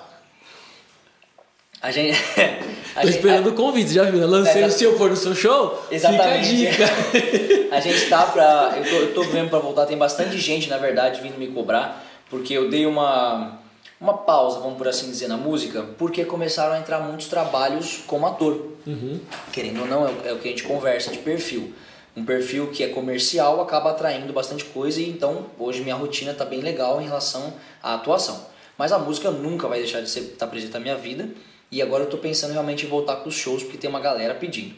[1.82, 2.16] A gente.
[2.96, 4.20] a Tô gente- esperando o convite, já viu?
[4.20, 4.26] né?
[4.26, 6.66] Lancei É, o Se Eu For No Seu Show, Exatamente.
[6.68, 7.64] fica a dica.
[7.74, 8.74] A gente tá pra.
[8.76, 12.04] Eu tô, eu tô vendo pra voltar, tem bastante gente, na verdade, vindo me cobrar,
[12.36, 13.58] Porque eu dei uma,
[14.00, 18.26] uma pausa, vamos por assim dizer, na música, porque começaram a entrar muitos trabalhos como
[18.26, 18.72] ator.
[18.86, 19.20] Uhum.
[19.52, 21.72] Querendo ou não, é o- é que a gente conversa de perfil.
[22.16, 26.44] Um perfil que é comercial acaba atraindo bastante coisa e então hoje minha rotina está
[26.44, 28.46] bem legal em relação à atuação.
[28.76, 31.28] Mas a música nunca vai deixar de ser estar presente na minha vida
[31.70, 34.34] e agora eu estou pensando realmente em voltar com os shows porque tem uma galera
[34.34, 34.74] pedindo.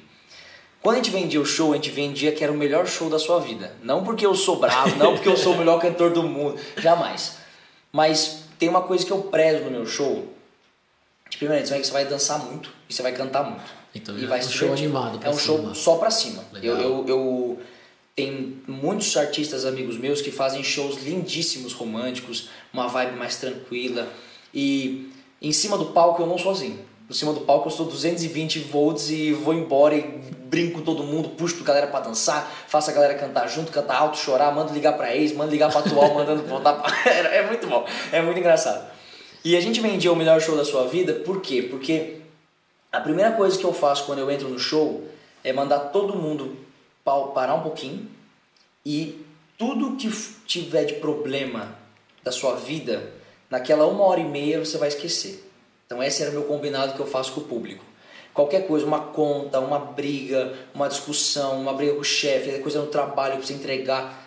[0.83, 3.19] Quando a gente vendia o show, a gente vendia que era o melhor show da
[3.19, 3.73] sua vida.
[3.83, 7.39] Não porque eu sou bravo, não porque eu sou o melhor cantor do mundo, jamais.
[7.97, 10.31] Mas tem uma coisa que eu prezo no meu show.
[11.31, 13.65] Que primeiramente, você vai- você vai dançar muito e você vai cantar muito.
[13.95, 14.85] Então, e é vai um show divertir.
[14.85, 15.75] animado pra É um show cima.
[15.75, 16.45] só pra cima.
[16.53, 16.77] Legal.
[16.77, 17.61] Eu, eu, eu
[18.15, 24.07] tem muitos artistas amigos meus que fazem shows lindíssimos, românticos, uma vibe mais tranquila.
[24.53, 26.53] E em cima do palco eu não sou
[27.09, 31.05] Em cima do palco eu sou 220 volts e vou embora e brinco com todo
[31.05, 34.73] mundo, puxo a galera pra dançar, faço a galera cantar junto, cantar alto, chorar, mando
[34.73, 36.93] ligar pra ex, mando ligar pra atual, mandando voltar pra...
[37.33, 38.91] É muito bom, é muito engraçado.
[39.45, 41.63] E a gente vendia o melhor show da sua vida, por quê?
[41.63, 42.17] Porque
[42.91, 45.07] a primeira coisa que eu faço quando eu entro no show
[45.45, 46.57] é mandar todo mundo
[47.05, 48.09] pa- parar um pouquinho
[48.85, 49.25] e
[49.57, 50.11] tudo que
[50.45, 51.77] tiver de problema
[52.25, 53.13] da sua vida,
[53.49, 55.45] naquela uma hora e meia você vai esquecer.
[55.87, 57.85] Então esse era o meu combinado que eu faço com o público.
[58.35, 62.81] Qualquer coisa, uma conta, uma briga, uma discussão, uma briga com o chefe, qualquer coisa
[62.81, 64.27] no trabalho que você entregar,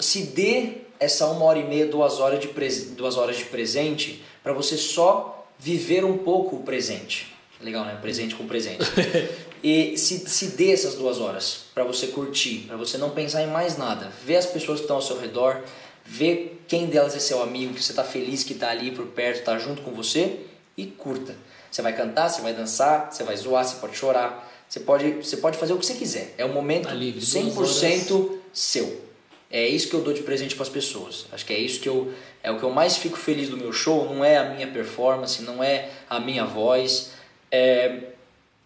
[0.00, 4.22] se dê essa uma hora e meia, duas horas de, pres- duas horas de presente
[4.42, 7.34] para você só viver um pouco o presente.
[7.60, 7.98] Legal, né?
[8.00, 8.84] Presente com presente.
[9.64, 13.46] e se, se dê essas duas horas para você curtir, para você não pensar em
[13.48, 14.12] mais nada.
[14.24, 15.62] Ver as pessoas que estão ao seu redor,
[16.04, 19.40] ver quem delas é seu amigo, que você está feliz que está ali por perto,
[19.40, 20.40] está junto com você
[20.76, 21.34] e curta.
[21.70, 25.36] Você vai cantar, você vai dançar, você vai zoar, você pode chorar, você pode, você
[25.36, 26.34] pode fazer o que você quiser.
[26.38, 29.04] É um momento Tá livre, duas 100% seu.
[29.50, 31.26] É isso que eu dou de presente para as pessoas.
[31.32, 33.72] Acho que é isso que eu é o que eu mais fico feliz do meu
[33.72, 34.04] show.
[34.12, 37.12] Não é a minha performance, não é a minha voz,
[37.50, 38.10] é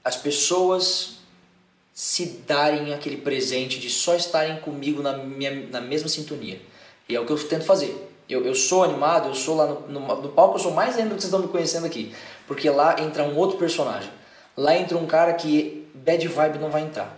[0.04, 1.18] as pessoas
[1.92, 6.60] se darem aquele presente de só estarem comigo na, minha, na mesma sintonia.
[7.08, 8.06] E é o que eu tento fazer.
[8.28, 11.10] Eu, eu sou animado, eu sou lá no, no, no palco, eu sou mais ainda
[11.10, 12.14] do que vocês estão me conhecendo aqui.
[12.46, 14.10] Porque lá entra um outro personagem.
[14.56, 17.16] Lá entra um cara que bad vibe não vai entrar.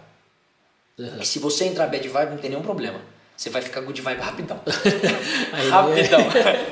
[0.98, 1.18] Uhum.
[1.20, 3.00] E se você entrar bad vibe, não tem nenhum problema.
[3.36, 4.60] Você vai ficar good vibe rapidão.
[5.52, 6.20] Aí, rapidão.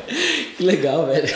[0.57, 1.27] que legal, velho.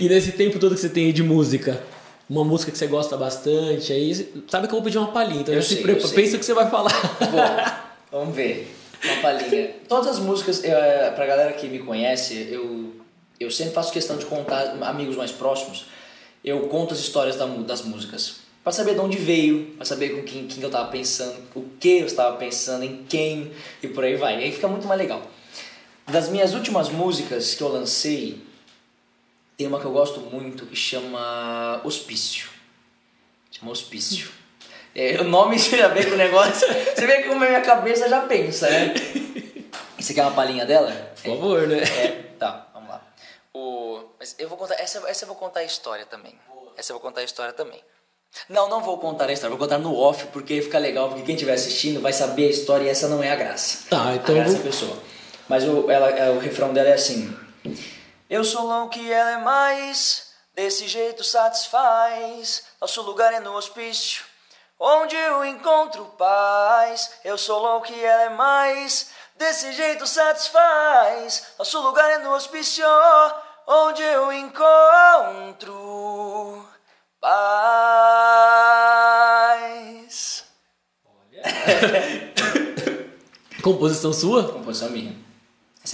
[0.00, 1.82] E nesse tempo todo que você tem aí de música,
[2.30, 4.14] uma música que você gosta bastante, aí
[4.48, 6.22] sabe que eu vou pedir uma palhinha, então Eu já se sei, prepa- eu sei.
[6.22, 6.92] pensa o que você vai falar.
[7.20, 7.76] Bom,
[8.20, 8.76] vamos ver.
[9.04, 9.74] Uma palhinha.
[9.88, 12.94] Todas as músicas, eh, pra galera que me conhece, eu,
[13.38, 15.86] eu sempre faço questão de contar, amigos mais próximos,
[16.44, 18.36] eu conto as histórias da das músicas.
[18.62, 22.00] Pra saber de onde veio, pra saber com quem, quem eu tava pensando, o que
[22.00, 24.40] eu estava pensando, em quem, e por aí vai.
[24.40, 25.22] E aí fica muito mais legal.
[26.06, 28.42] Das minhas últimas músicas que eu lancei,
[29.56, 32.48] tem uma que eu gosto muito que chama Hospício.
[33.50, 34.30] Chama Hospício.
[34.94, 36.66] É, o nome já vê com o negócio.
[36.66, 38.94] Você vê que como a minha cabeça já pensa, né?
[39.98, 40.90] Você quer uma palhinha dela?
[41.22, 41.78] Por favor, né?
[41.82, 43.02] É, tá, vamos lá.
[43.52, 46.38] O, mas eu vou contar, essa, essa eu vou contar a história também.
[46.76, 47.82] Essa eu vou contar a história também.
[48.48, 51.34] Não, não vou contar a história, vou contar no off, porque fica legal, porque quem
[51.34, 53.88] estiver assistindo vai saber a história e essa não é a graça.
[53.90, 54.98] Tá, então A graça é vou- a pessoa.
[55.48, 57.34] Mas o, ela, é, o refrão dela é assim:
[58.30, 62.64] Eu sou louco e ela é mais, desse jeito satisfaz.
[62.80, 64.22] Nosso lugar é no hospício,
[64.78, 67.18] onde eu encontro paz.
[67.24, 71.48] Eu sou louco e ela é mais, desse jeito satisfaz.
[71.58, 72.86] Nosso lugar é no hospício,
[73.66, 75.76] onde eu encontro
[77.20, 78.68] paz.
[83.62, 84.52] Composição sua?
[84.52, 85.27] Composição minha.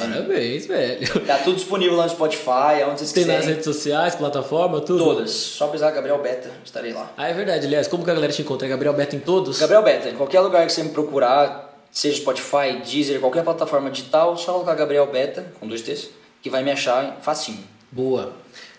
[0.02, 0.22] Minha.
[0.22, 1.20] Parabéns, velho.
[1.26, 5.04] Tá tudo disponível lá no Spotify, aonde vocês Tem nas redes sociais, plataforma, tudo?
[5.04, 5.30] Todas.
[5.30, 7.12] Só pesquisar Gabriel Beta, estarei lá.
[7.16, 7.66] Ah, é verdade.
[7.66, 8.66] Aliás, como que a galera te encontra?
[8.66, 9.59] É Gabriel Beto em todos?
[9.61, 14.37] Gabriel Beta, em qualquer lugar que você me procurar, seja Spotify, Deezer, qualquer plataforma digital,
[14.37, 16.09] só colocar Gabriel Beta, com dois T's,
[16.42, 17.73] que vai me achar facinho.
[17.94, 18.33] Boa.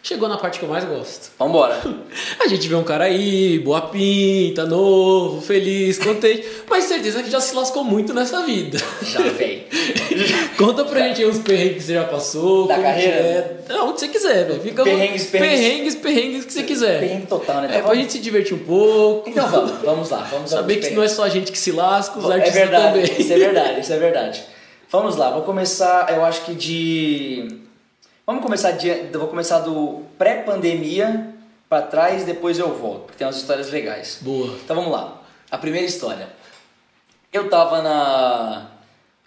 [0.03, 1.31] Chegou na parte que eu mais gosto.
[1.39, 1.81] Vambora.
[2.39, 7.39] A gente vê um cara aí, boa pinta, novo, feliz, contente, mas certeza que já
[7.39, 8.77] se lascou muito nessa vida.
[9.01, 9.65] Já, véi.
[10.59, 12.67] Conta pra gente aí os perrengues que você já passou.
[12.67, 13.61] Da como carreira?
[13.65, 13.81] que É.
[13.81, 14.59] Onde você quiser, velho.
[14.61, 15.59] Fica Perrengues, perrengues.
[15.59, 16.99] perrengues, perrengues que você quiser.
[16.99, 17.67] Perrengue total, né?
[17.71, 17.95] É Tá pra bom?
[17.95, 19.27] gente se divertir um pouco.
[19.27, 20.27] Então vamos, vamos lá.
[20.29, 22.85] Vamos Saber que não é só a gente que se lasca, os É artistas verdade,
[23.07, 23.21] também.
[23.21, 24.43] isso é verdade, isso é verdade.
[24.91, 27.64] Vamos lá, vou começar, eu acho que de.
[28.25, 28.91] Vamos começar de.
[29.15, 31.35] Vou começar do pré-pandemia
[31.69, 34.17] pra trás e depois eu volto, porque tem umas histórias legais.
[34.21, 34.57] Boa.
[34.63, 35.21] Então vamos lá.
[35.51, 36.27] A primeira história.
[37.31, 38.71] Eu tava na.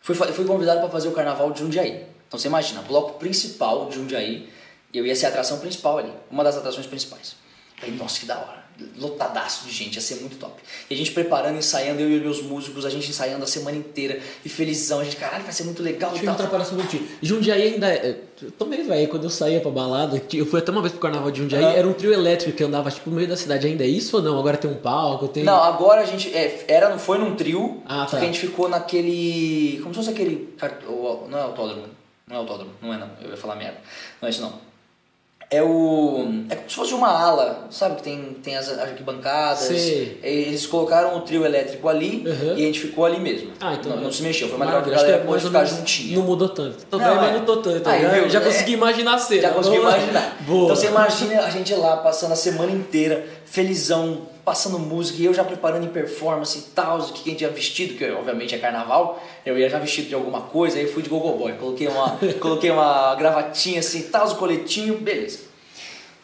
[0.00, 2.06] Fui, fui convidado para fazer o carnaval de Jundiaí.
[2.26, 4.52] Então você imagina, bloco principal de Jundiaí,
[4.92, 7.36] eu ia ser a atração principal ali, uma das atrações principais.
[7.76, 8.57] Falei, nossa, que da hora.
[8.98, 10.54] Lotadaço de gente, ia ser muito top.
[10.88, 14.20] E a gente preparando, ensaiando, eu e meus músicos, a gente ensaiando a semana inteira
[14.44, 15.00] e felizão.
[15.00, 17.06] A gente, caralho, vai ser muito legal Deixa eu atrapalhar um minutinho.
[17.22, 17.88] Jundiaí ainda.
[17.92, 20.92] é- Eu tô meio velho, quando eu saía pra balada, eu fui até uma vez
[20.92, 21.72] pro carnaval de Jundiaí, Aham.
[21.74, 23.66] era um trio elétrico que andava tipo no meio da cidade.
[23.66, 24.38] Ainda é isso ou não?
[24.38, 25.42] Agora tem um palco, tem.
[25.42, 26.32] Não, agora a gente.
[26.32, 28.16] É, era, não foi num trio, Ah, tá.
[28.16, 29.80] que a gente ficou naquele.
[29.82, 30.54] Como se fosse aquele.
[31.28, 31.86] Não é autódromo.
[32.28, 33.10] Não é autódromo, não é não.
[33.22, 33.78] Eu ia falar merda.
[34.22, 34.67] Não é isso não.
[35.50, 36.26] É o.
[36.50, 37.96] É como se fosse uma ala, sabe?
[37.96, 39.60] Que tem, tem as arquibancadas.
[39.60, 40.20] Sei.
[40.22, 42.50] Eles colocaram o trio elétrico ali Uhum.
[42.54, 43.52] e a gente ficou ali mesmo.
[43.58, 43.96] Ah, então.
[43.96, 46.18] Não, não se mexeu, foi uma legal que a galera acho pôde é ficar juntinha.
[46.18, 46.84] Não mudou tanto.
[46.84, 47.32] Tô Não, é.
[47.32, 47.88] não tô tanto.
[47.88, 48.28] Aí, já viu?
[48.28, 48.44] já É.
[48.44, 49.40] consegui imaginar a cena.
[49.42, 49.76] Já lá.
[49.76, 50.36] imaginar.
[50.46, 50.64] Boa.
[50.64, 55.34] Então você imagina a gente lá passando a semana inteira, felizão, passando música, e eu
[55.34, 58.54] já preparando em performance e tal, o que que a gente ia vestido, que obviamente
[58.54, 61.52] é carnaval, eu ia já vestido de alguma coisa, aí eu fui de gogo boy,
[61.52, 65.40] coloquei uma, coloquei uma gravatinha assim, tal, o coletinho, beleza.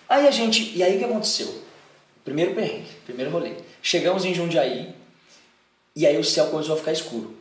[0.08, 1.54] Aí a gente, e aí o que aconteceu?
[2.24, 3.56] Primeiro perrengue, primeiro rolê.
[3.82, 4.94] Chegamos em Jundiaí,
[5.94, 7.36] e aí o céu começou a ficar escuro.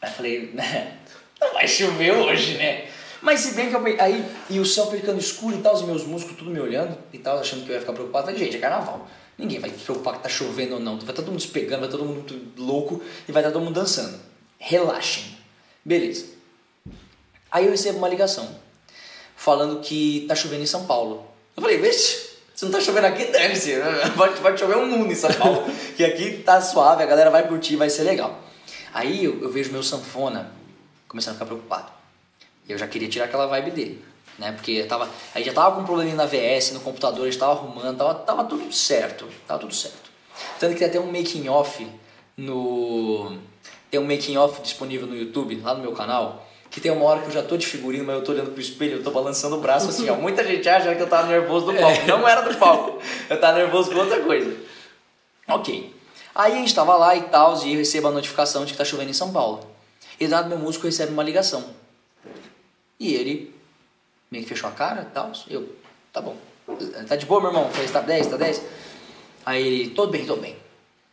[0.00, 0.96] Aí eu falei, né,
[1.40, 2.88] não vai chover hoje, né?
[3.20, 3.84] Mas se bem que eu.
[4.00, 7.18] Aí, e o céu ficando escuro e tal, os meus músicos tudo me olhando e
[7.18, 8.24] tal, achando que eu ia ficar preocupado.
[8.24, 9.06] Falei, gente, é carnaval.
[9.42, 10.96] Ninguém vai se preocupar que tá chovendo ou não.
[11.00, 14.16] Vai todo mundo se pegando, vai todo mundo louco e vai estar todo mundo dançando.
[14.56, 15.36] Relaxem.
[15.84, 16.26] Beleza.
[17.50, 18.48] Aí eu recebo uma ligação
[19.34, 21.26] falando que tá chovendo em São Paulo.
[21.56, 23.74] Eu falei, vixe, se não tá chovendo aqui, dane-se.
[24.14, 25.64] Vai, vai chover um mundo em São Paulo.
[25.96, 28.40] que aqui tá suave, a galera vai curtir, vai ser legal.
[28.94, 30.52] Aí eu, eu vejo meu sanfona
[31.08, 31.90] começando a ficar preocupado.
[32.68, 34.04] Eu já queria tirar aquela vibe dele,
[34.38, 34.52] né?
[34.52, 37.52] Porque tava, aí já tava com um probleminha na VS, no computador, a gente tava
[37.52, 40.10] arrumando, tava, tava tudo certo, tava tudo certo.
[40.58, 41.86] Tanto que tem até um making off
[42.36, 43.38] no
[43.90, 47.20] tem um making off disponível no YouTube, lá no meu canal, que tem uma hora
[47.20, 49.56] que eu já tô de figurino, mas eu tô olhando pro espelho, eu tô balançando
[49.56, 50.14] o braço assim, ó.
[50.16, 52.06] Muita gente acha que eu tava nervoso do palco.
[52.06, 52.98] Não era do palco.
[53.28, 54.56] Eu tava nervoso com outra coisa.
[55.46, 55.94] Ok.
[56.34, 58.84] Aí a gente tava lá e tal, e eu recebo a notificação de que tá
[58.86, 59.60] chovendo em São Paulo.
[60.18, 61.62] E do nada meu músico recebe uma ligação.
[62.98, 63.54] E ele
[64.32, 65.30] meio que fechou a cara e tal.
[65.48, 65.76] Eu,
[66.10, 66.34] tá bom.
[67.06, 67.70] Tá de boa, meu irmão?
[67.70, 68.62] Falei, tá 10, tá 10?
[69.44, 70.56] Aí ele, tô bem, tô bem.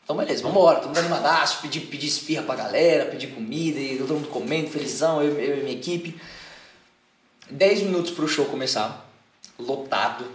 [0.03, 4.15] Então beleza, vambora, todo mundo animadaço, pedi, pedi esfirra pra galera, pedi comida, e todo
[4.15, 6.19] mundo comendo, felizão, eu, eu e minha equipe.
[7.49, 9.08] 10 minutos pro show começar,
[9.60, 10.25] lotado,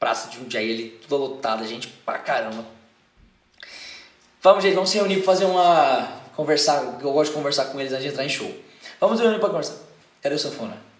[0.00, 2.64] praça de Jundiaí ali, toda lotada, gente pra caramba.
[4.42, 6.08] Vamos, gente, vamos se reunir pra fazer uma.
[6.34, 8.52] conversar, eu gosto de conversar com eles antes de entrar em show.
[8.98, 9.76] Vamos se reunir pra conversar.
[10.20, 10.93] Cadê o sanfona?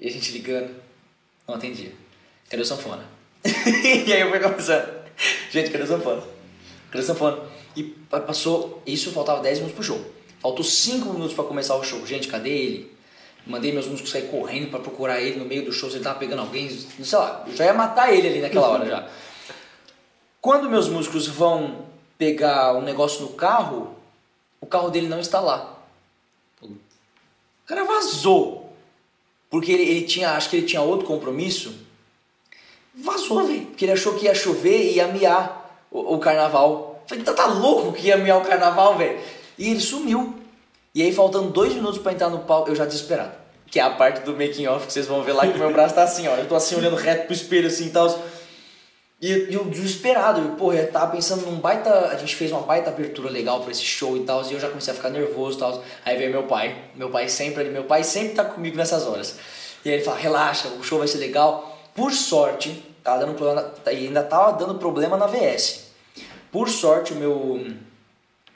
[0.00, 0.74] E a gente ligando,
[1.48, 1.92] não atendia.
[2.50, 3.04] Cadê o sanfona?
[3.44, 4.92] e aí eu fui conversando.
[5.50, 6.22] Gente, cadê o sanfona?
[6.90, 7.38] Cadê o sanfona?
[7.74, 10.12] E pa- passou, isso faltava 10 minutos pro show.
[10.40, 12.04] Faltou 5 minutos pra começar o show.
[12.06, 12.96] Gente, cadê ele?
[13.46, 16.18] Mandei meus músicos sair correndo pra procurar ele no meio do show, se ele tava
[16.18, 19.08] pegando alguém, sei lá, eu já ia matar ele ali naquela hora já.
[20.40, 21.86] Quando meus músicos vão
[22.18, 23.96] pegar um negócio no carro,
[24.60, 25.78] o carro dele não está lá.
[26.60, 26.68] O
[27.66, 28.65] cara vazou.
[29.50, 31.74] Porque ele, ele tinha, acho que ele tinha outro compromisso.
[32.94, 33.66] Vazou, velho.
[33.66, 37.04] Porque ele achou que ia chover e ia miar o, o carnaval.
[37.06, 39.18] Falei, tá, tá louco que ia miar o carnaval, velho?
[39.58, 40.34] E ele sumiu.
[40.94, 43.32] E aí, faltando dois minutos pra entrar no palco, eu já desesperado.
[43.70, 45.94] Que é a parte do making off que vocês vão ver lá que meu braço
[45.94, 46.36] tá assim, ó.
[46.36, 48.08] Eu tô assim olhando reto pro espelho assim e tal.
[49.20, 51.90] E, e eu desesperado, eu, porra, eu tava pensando num baita.
[52.08, 54.68] A gente fez uma baita abertura legal pra esse show e tal, e eu já
[54.68, 55.84] comecei a ficar nervoso e tal.
[56.04, 59.36] Aí veio meu pai, meu pai sempre ali, meu pai sempre tá comigo nessas horas.
[59.84, 61.78] E aí ele fala: relaxa, o show vai ser legal.
[61.94, 65.86] Por sorte, tava dando problema, e ainda tava dando problema na VS.
[66.52, 67.66] Por sorte, o meu.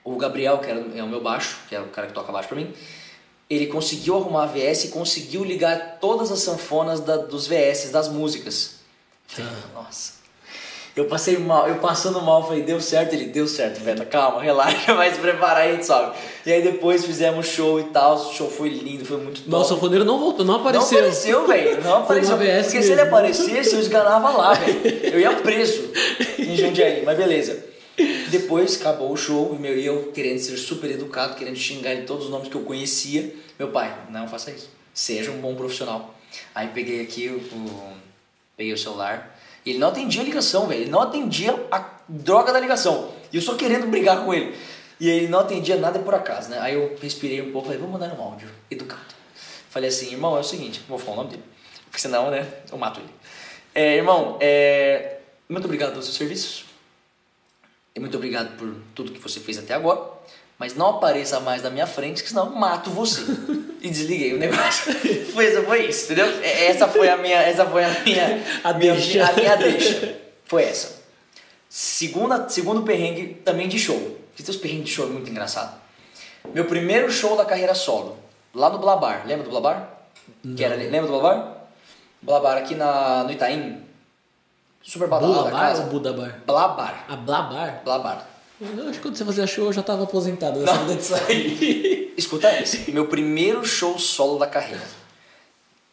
[0.04, 2.48] O Gabriel, que era, é o meu baixo, que é o cara que toca baixo
[2.48, 2.72] pra mim,
[3.48, 8.08] ele conseguiu arrumar a VS e conseguiu ligar todas as sanfonas da- dos VS, das
[8.08, 8.76] músicas.
[9.26, 10.19] Falei, nossa.
[11.00, 13.12] Eu passei mal, eu passando mal, falei, deu certo?
[13.14, 16.16] Ele, deu certo, Veta, calma, relaxa, vai se preparar aí, sobe.
[16.46, 19.50] E aí depois fizemos show e tal, o show foi lindo, foi muito top.
[19.50, 20.90] Mas o sanfoneiro não voltou, não apareceu.
[20.92, 21.82] Não apareceu, velho.
[21.84, 22.36] Não apareceu.
[22.36, 23.02] Porque se ele mesmo.
[23.08, 24.80] aparecesse, eu esganava lá, velho.
[25.14, 25.90] Eu ia preso
[26.38, 27.64] em Jundiaí, mas beleza.
[28.30, 32.24] Depois acabou o show e meu, eu querendo ser super educado, querendo xingar ele todos
[32.26, 33.34] os nomes que eu conhecia.
[33.58, 34.70] Meu pai, não faça isso.
[34.94, 36.14] Seja um bom profissional.
[36.54, 37.92] Aí peguei aqui o-
[38.56, 39.38] peguei o celular.
[39.64, 40.82] Ele não atendia a ligação, velho.
[40.82, 43.12] Ele não atendia a droga da ligação.
[43.32, 44.56] E eu só querendo brigar com ele.
[44.98, 46.58] E ele não atendia nada por acaso, né?
[46.60, 49.14] Aí eu respirei um pouco falei, vou mandar um áudio, educado.
[49.70, 51.44] Falei assim, irmão, é o seguinte, vou falar o nome dele.
[51.84, 53.08] Porque senão, né, eu mato ele.
[53.74, 55.18] É, irmão, é,
[55.48, 56.64] muito obrigado pelos seus serviços.
[57.94, 60.19] E muito obrigado por tudo que você fez até agora.
[60.60, 63.22] Mas não apareça mais na minha frente, que senão eu mato você.
[63.80, 64.92] e desliguei o negócio.
[65.32, 66.26] foi, foi isso, entendeu?
[66.42, 69.26] É, essa foi a minha, essa foi a minha, A minha, deixa.
[69.26, 70.20] a minha deixa.
[70.44, 71.00] Foi essa.
[71.66, 74.18] Segunda, segundo perrengue também de show.
[74.36, 75.80] Que teus perrengues de show é muito engraçado.
[76.52, 78.18] Meu primeiro show da carreira solo,
[78.54, 79.26] lá no Blabar.
[79.26, 79.88] Lembra do Blabar?
[80.54, 81.56] Que era lembra do Blabar?
[82.20, 83.82] Blabar aqui na, no Itaim.
[84.82, 85.82] Super badalada a Bulabar casa.
[85.84, 86.40] ou Budabar?
[86.46, 87.04] Blabar.
[87.08, 87.80] A Blabar?
[87.82, 88.26] Blabar.
[88.60, 92.12] Eu acho que quando você fazia show eu já tava aposentado nessa vida de sair.
[92.16, 92.90] Escuta esse.
[92.90, 94.82] Meu primeiro show solo da carreira.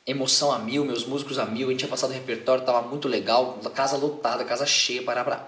[0.06, 3.08] Emoção a mil, meus músicos a mil, a gente tinha passado o repertório, tava muito
[3.08, 5.48] legal, casa lotada, casa cheia, pará, pará.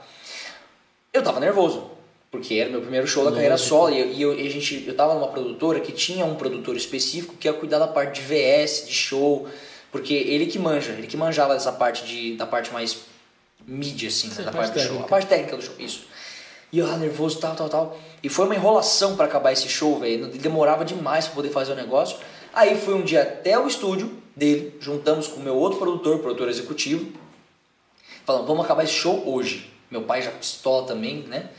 [1.13, 1.89] Eu tava nervoso,
[2.31, 5.13] porque era meu primeiro show da carreira solo, e, eu, e a gente, eu tava
[5.13, 8.93] numa produtora que tinha um produtor específico que ia cuidar da parte de VS, de
[8.93, 9.47] show,
[9.91, 12.97] porque ele que manja, ele que manjava dessa parte de, da parte mais
[13.65, 16.08] mídia, assim, né, da parte parte do show, a parte técnica do show, isso.
[16.71, 17.97] E eu lá nervoso, tal, tal, tal.
[18.21, 20.27] E foi uma enrolação pra acabar esse show, velho.
[20.27, 22.17] Demorava demais pra poder fazer o negócio.
[22.53, 26.49] Aí fui um dia até o estúdio dele, juntamos com o meu outro produtor, produtor
[26.49, 27.11] executivo.
[28.25, 29.71] Falamos, vamos acabar esse show hoje.
[29.89, 31.49] Meu pai já pistola também, né?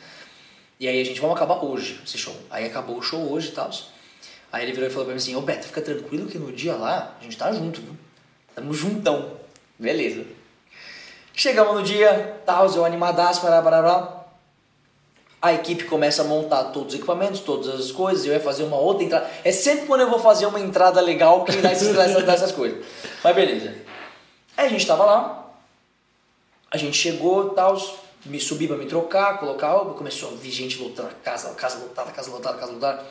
[0.78, 2.34] E aí a gente, vamos acabar hoje esse show.
[2.48, 3.70] Aí acabou o show hoje e tal.
[4.52, 6.74] Aí ele virou e falou pra mim assim, ô Beto, fica tranquilo que no dia
[6.74, 7.96] lá a gente tá junto, viu?
[8.54, 9.32] Tamo juntão.
[9.78, 10.24] Beleza.
[11.34, 14.19] Chegamos no dia, tal, eu animadaço, pará, pará, pará.
[15.42, 18.76] A equipe começa a montar todos os equipamentos, todas as coisas, eu ia fazer uma
[18.76, 19.30] outra entrada.
[19.42, 22.84] É sempre quando eu vou fazer uma entrada legal que dá essas, essas coisas.
[23.24, 23.74] Mas beleza.
[24.56, 25.50] Aí a gente tava lá,
[26.70, 27.76] a gente chegou, tal,
[28.26, 32.12] me subi pra me trocar, colocar, começou a vir gente lotando a casa, casa lotada,
[32.12, 33.04] casa lotada, casa lotada.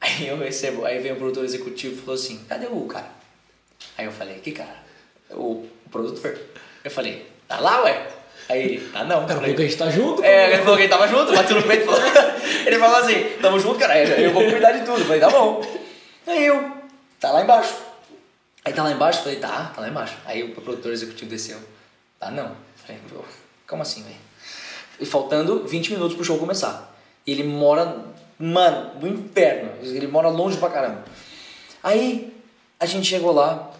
[0.00, 3.10] Aí eu recebo, aí vem o produtor executivo e falou assim, cadê o cara?
[3.96, 4.82] Aí eu falei, que cara?
[5.30, 6.38] O produtor.
[6.82, 8.08] Eu falei, tá lá, ué?
[8.48, 9.26] Aí ele, tá não.
[9.26, 10.22] Cara Falei, que a gente tá junto.
[10.22, 12.00] é, ele falou que ele tava junto, bateu no peito e falou.
[12.66, 14.98] Ele falou assim, tamo junto, cara, eu vou cuidar de tudo.
[15.00, 15.60] Eu falei, tá bom.
[16.26, 16.72] Aí eu,
[17.20, 17.74] tá lá embaixo.
[18.64, 20.14] Aí tá lá embaixo, falei, tá, tá lá embaixo.
[20.24, 21.58] Aí o produtor executivo desceu.
[22.18, 22.56] Tá não.
[22.76, 23.22] Falei, "Pô,
[23.66, 24.16] como assim, velho?
[25.00, 26.94] E faltando 20 minutos pro show começar.
[27.26, 28.04] E ele mora,
[28.38, 29.72] mano, no inferno.
[29.82, 31.04] Ele mora longe pra caramba.
[31.82, 32.34] Aí
[32.80, 33.70] a gente chegou lá,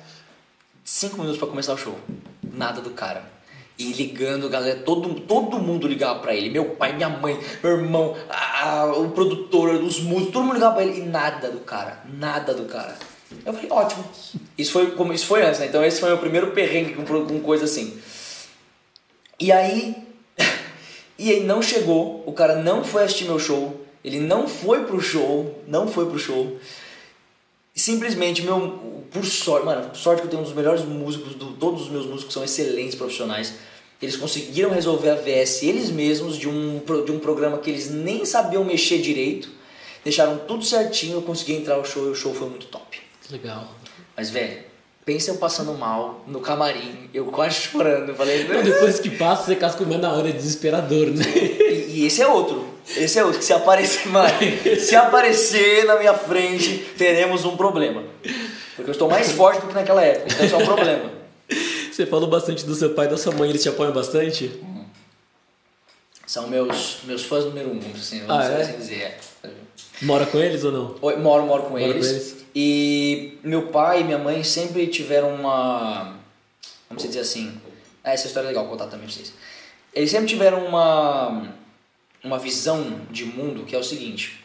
[0.85, 1.99] 5 minutos pra começar o show.
[2.43, 3.23] Nada do cara.
[3.77, 6.49] E ligando, galera, todo, todo mundo ligava pra ele.
[6.49, 10.85] Meu pai, minha mãe, meu irmão, a- o produtor, os músicos, todo mundo ligava pra
[10.85, 11.01] ele.
[11.01, 12.01] E nada do cara.
[12.19, 12.97] Nada do cara.
[13.45, 14.05] Eu falei, ótimo.
[14.57, 15.67] Isso foi, como, isso foi antes, né?
[15.67, 17.99] Então esse foi meu primeiro perrengue com, com coisa assim.
[19.41, 19.97] E aí.
[21.17, 25.01] E aí não chegou, o cara não foi assistir meu show, ele não foi pro
[25.01, 26.59] show, não foi pro show.
[27.75, 31.83] Simplesmente, meu, por sorte, mano, sorte que eu tenho um dos melhores músicos, do, todos
[31.83, 33.55] os meus músicos são excelentes profissionais.
[34.01, 38.25] Eles conseguiram resolver a VS eles mesmos de um, de um programa que eles nem
[38.25, 39.51] sabiam mexer direito.
[40.05, 43.01] Deixaram tudo certinho, eu consegui entrar no show e o show foi muito top.
[43.31, 43.75] Legal.
[44.17, 44.63] Mas, velho,
[45.05, 48.11] pensa eu passando mal no camarim, eu quase chorando.
[48.11, 51.25] Eu falei, Então, depois que passa, você casca comendo na hora, é desesperador, né?
[51.35, 52.74] E, e esse é outro.
[52.97, 53.39] Esse é outro.
[53.39, 54.29] Que se aparecer, mano,
[54.79, 58.03] se aparecer na minha frente, teremos um problema.
[58.77, 60.33] Porque eu estou mais forte do que naquela época.
[60.33, 61.11] Então isso é um problema.
[61.93, 64.61] Você falou bastante do seu pai e da sua mãe, eles te apoiam bastante?
[66.27, 68.63] São meus, meus fãs número um, assim, vamos Ah, é?
[68.63, 69.17] assim dizer.
[69.45, 69.49] É.
[70.03, 70.97] Mora com eles ou não?
[71.01, 72.07] Oi, Moro, moro com eles.
[72.09, 72.37] com eles.
[72.55, 76.17] E meu pai e minha mãe sempre tiveram uma.
[76.89, 77.53] Vamos dizer assim.
[78.03, 79.33] Ah, essa história é legal contar também pra vocês.
[79.93, 81.49] Eles sempre tiveram uma.
[82.25, 84.43] Uma visão de mundo que é o seguinte: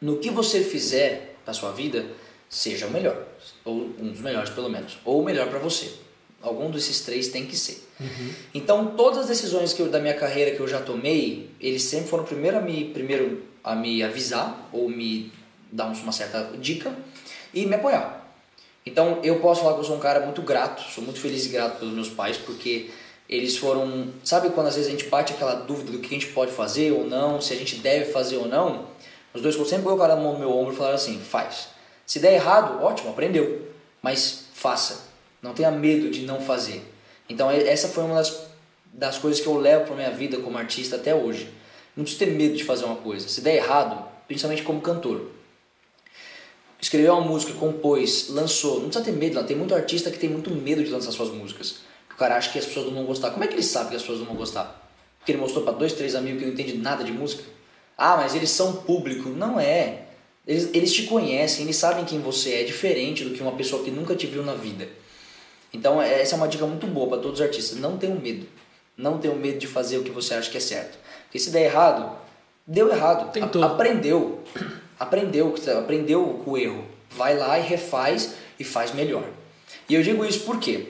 [0.00, 2.06] no que você fizer da sua vida,
[2.48, 3.16] seja o melhor.
[3.64, 4.98] Ou um dos melhores, pelo menos.
[5.04, 5.90] Ou o melhor pra você.
[6.42, 7.86] Algum desses três tem que ser.
[8.52, 12.08] Então, todas as decisões que eu, da minha carreira que eu já tomei, eles sempre
[12.08, 15.32] foram primeiro a me, primeiro a me avisar ou me
[15.72, 16.94] dar uma certa dica
[17.54, 18.28] e me apoiar.
[18.84, 21.48] Então, eu posso falar que eu sou um cara muito grato, sou muito feliz e
[21.48, 22.90] grato pelos meus pais, porque
[23.28, 24.08] eles foram.
[24.24, 26.92] Sabe quando às vezes a gente bate aquela dúvida do que a gente pode fazer
[26.92, 28.86] ou não, se a gente deve fazer ou não?
[29.34, 31.68] Os dois sempre colocaram a mão no meu ombro e falaram assim: faz.
[32.06, 33.68] Se der errado, ótimo, aprendeu.
[34.00, 35.06] Mas faça.
[35.42, 36.82] Não tenha medo de não fazer.
[37.28, 38.46] Então, essa foi uma das,
[38.92, 41.50] das coisas que eu levo para minha vida como artista até hoje.
[41.96, 43.28] Não precisa ter medo de fazer uma coisa.
[43.28, 45.30] Se der errado, principalmente como cantor,
[46.80, 48.80] escreveu uma música, compôs, lançou.
[48.80, 49.44] Não precisa ter medo, não.
[49.44, 51.80] Tem muito artista que tem muito medo de lançar suas músicas.
[52.16, 53.30] O cara acha que as pessoas não vão gostar.
[53.30, 54.90] Como é que ele sabe que as pessoas não vão gostar?
[55.18, 57.44] Porque ele mostrou para dois, três amigos que não entendem nada de música?
[57.96, 59.28] Ah, mas eles são público.
[59.28, 60.04] Não é.
[60.46, 63.90] Eles, eles te conhecem, eles sabem quem você é, diferente do que uma pessoa que
[63.90, 64.88] nunca te viu na vida.
[65.72, 67.78] Então, é- essa é uma dica muito boa para todos os artistas.
[67.78, 68.46] Não tenham medo.
[68.96, 70.98] Não tenham medo de fazer o que você acha que é certo.
[71.24, 72.16] Porque se der errado,
[72.68, 73.30] Deu errado.
[73.30, 73.62] Tentou.
[73.62, 74.40] A- aprendeu.
[74.98, 76.84] Aprendeu, aprendeu com o erro.
[77.10, 79.22] Vai lá e refaz e faz melhor.
[79.88, 80.88] E eu digo isso porque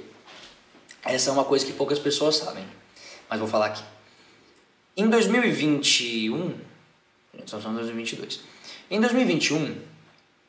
[1.09, 2.64] essa é uma coisa que poucas pessoas sabem.
[3.28, 3.82] Mas vou falar aqui.
[4.96, 6.54] Em 2021,
[7.44, 8.40] estamos falando de 2022.
[8.90, 9.76] Em 2021,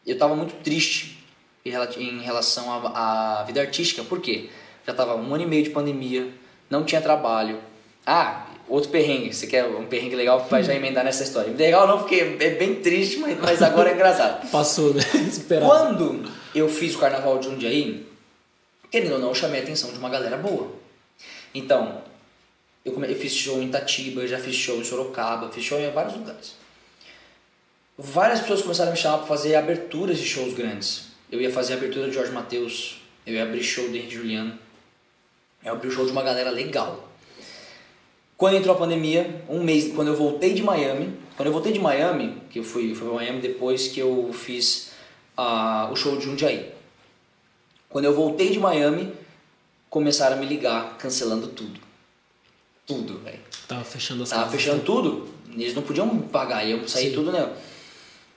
[0.05, 1.23] eu estava muito triste
[1.65, 4.49] em rela- em relação à, à vida artística, por quê?
[4.85, 6.29] Já estava um ano e meio de pandemia,
[6.69, 7.59] não tinha trabalho.
[8.05, 11.51] Ah, outro perrengue, você quer um perrengue legal para já emendar nessa história?
[11.51, 14.47] Legal não, porque é bem triste, mas, mas agora é engraçado.
[14.51, 15.01] Passou, né?
[15.27, 15.69] Esperado.
[15.69, 18.07] Quando eu fiz o Carnaval de Jundiaí,
[18.91, 20.71] querendo ou não, eu chamei a atenção de uma galera boa.
[21.53, 22.01] Então,
[22.85, 25.91] eu, come- eu fiz show em Itatiba, já fiz show em Sorocaba, fiz show em
[25.91, 26.55] vários lugares.
[27.97, 31.07] Várias pessoas começaram a me chamar para fazer aberturas de shows grandes.
[31.31, 34.57] Eu ia fazer a abertura de Jorge Matheus, eu ia abrir show Henrique Juliano,
[35.65, 37.09] eu abri o show de uma galera legal.
[38.37, 41.79] Quando entrou a pandemia, um mês, quando eu voltei de Miami, quando eu voltei de
[41.79, 44.91] Miami, que eu fui, fui para Miami depois que eu fiz
[45.35, 46.71] ah, o show de Jundiaí.
[47.89, 49.13] Quando eu voltei de Miami,
[49.89, 51.79] começaram a me ligar, cancelando tudo.
[52.85, 53.39] Tudo, velho.
[53.67, 55.27] Tava fechando as Tava fechando tudo.
[55.51, 57.15] Eles não podiam pagar, sair Sim.
[57.15, 57.51] tudo, né?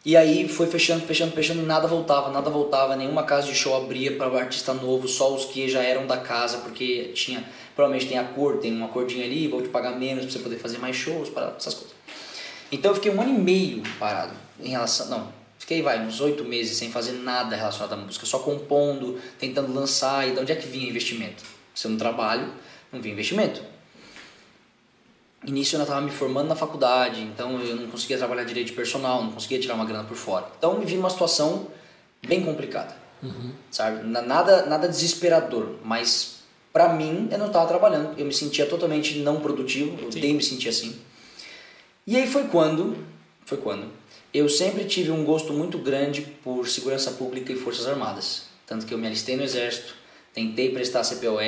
[0.03, 2.97] E aí foi fechando, fechando, fechando e nada voltava, nada voltava.
[2.97, 6.17] Nenhuma casa de show abria para o artista novo, só os que já eram da
[6.17, 7.45] casa, porque tinha,
[7.77, 10.79] provavelmente tem acordo, tem um acordinho ali, vou te pagar menos para você poder fazer
[10.79, 11.95] mais shows, para essas coisas.
[12.73, 15.09] Então eu fiquei um ano e meio parado em relação.
[15.09, 15.33] Não,
[15.71, 20.27] fiquei, vai, uns oito meses sem fazer nada relacionado à música, só compondo, tentando lançar.
[20.27, 21.45] E de onde é que vinha investimento?
[21.73, 22.53] Se eu não trabalho,
[22.93, 23.63] não vinha investimento.
[25.47, 29.23] Início eu estava me formando na faculdade, então eu não conseguia trabalhar direito de personal,
[29.23, 30.47] não conseguia tirar uma grana por fora.
[30.59, 31.69] Então me vi numa situação
[32.27, 32.95] bem complicada,
[33.71, 34.05] sabe?
[34.07, 36.41] Na- Nada, nada desesperador, mas
[36.73, 40.43] pra mim eu não estava trabalhando, eu me sentia totalmente não produtivo, eu odeio me
[40.43, 41.01] sentir assim.
[42.07, 42.99] E aí foi quando,
[43.47, 44.00] foi quando
[44.33, 48.95] eu sempre tive um gosto muito grande por segurança pública e forças armadas, tanto que
[48.95, 49.95] eu me alistei no exército,
[50.33, 51.41] tentei prestar CPOR,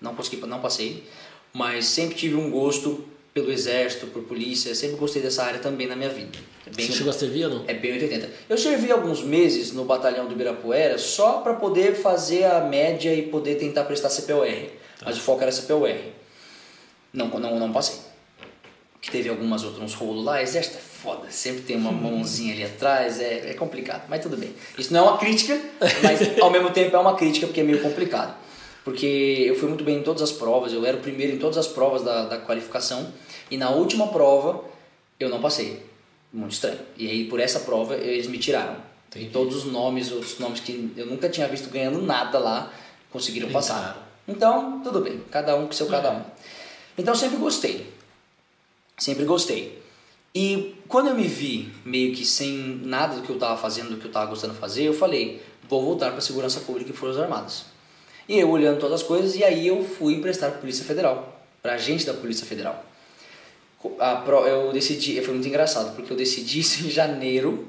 [0.00, 1.04] não consegui, não passei,
[1.52, 3.04] mas sempre tive um gosto
[3.34, 6.38] pelo exército, por polícia, sempre gostei dessa área também na minha vida.
[6.66, 7.64] É bem- Você chegou a servir ou não?
[7.66, 8.30] é bem 880.
[8.48, 13.22] Eu servi alguns meses no batalhão do Ibirapuera só para poder fazer a média e
[13.22, 14.46] poder tentar prestar CPOR.
[15.04, 15.88] Mas o foco era CPOR.
[17.12, 17.96] Não, não, não passei.
[19.00, 20.40] Que teve algumas outras rolos lá.
[20.42, 21.30] Exército é foda.
[21.30, 23.20] Sempre tem uma mãozinha ali atrás.
[23.20, 24.04] É, é complicado.
[24.08, 24.54] Mas tudo bem.
[24.78, 25.60] Isso não é uma crítica,
[26.02, 28.34] mas ao mesmo tempo é uma crítica porque é meio complicado.
[28.84, 30.72] Porque eu fui muito bem em todas as provas.
[30.72, 33.12] Eu era o primeiro em todas as provas da, da qualificação.
[33.50, 34.64] E na última prova
[35.18, 35.82] eu não passei.
[36.32, 36.78] Muito estranho.
[36.96, 38.76] E aí por essa prova eles me tiraram.
[39.14, 42.72] E todos os nomes, os nomes que eu nunca tinha visto ganhando nada lá,
[43.10, 44.08] conseguiram passar.
[44.26, 45.20] Então, tudo bem.
[45.30, 46.22] Cada um com seu cada um.
[46.96, 47.92] Então sempre gostei.
[48.98, 49.82] Sempre gostei.
[50.34, 53.96] E quando eu me vi meio que sem nada do que eu estava fazendo, do
[53.98, 57.20] que eu estava gostando de fazer, eu falei, vou voltar para segurança pública e forças
[57.20, 57.66] armadas.
[58.28, 61.74] E eu olhando todas as coisas, e aí eu fui prestar para Polícia Federal, para
[61.74, 62.84] agente da Polícia Federal.
[63.98, 67.68] A eu decidi, foi muito engraçado, porque eu decidi isso em janeiro.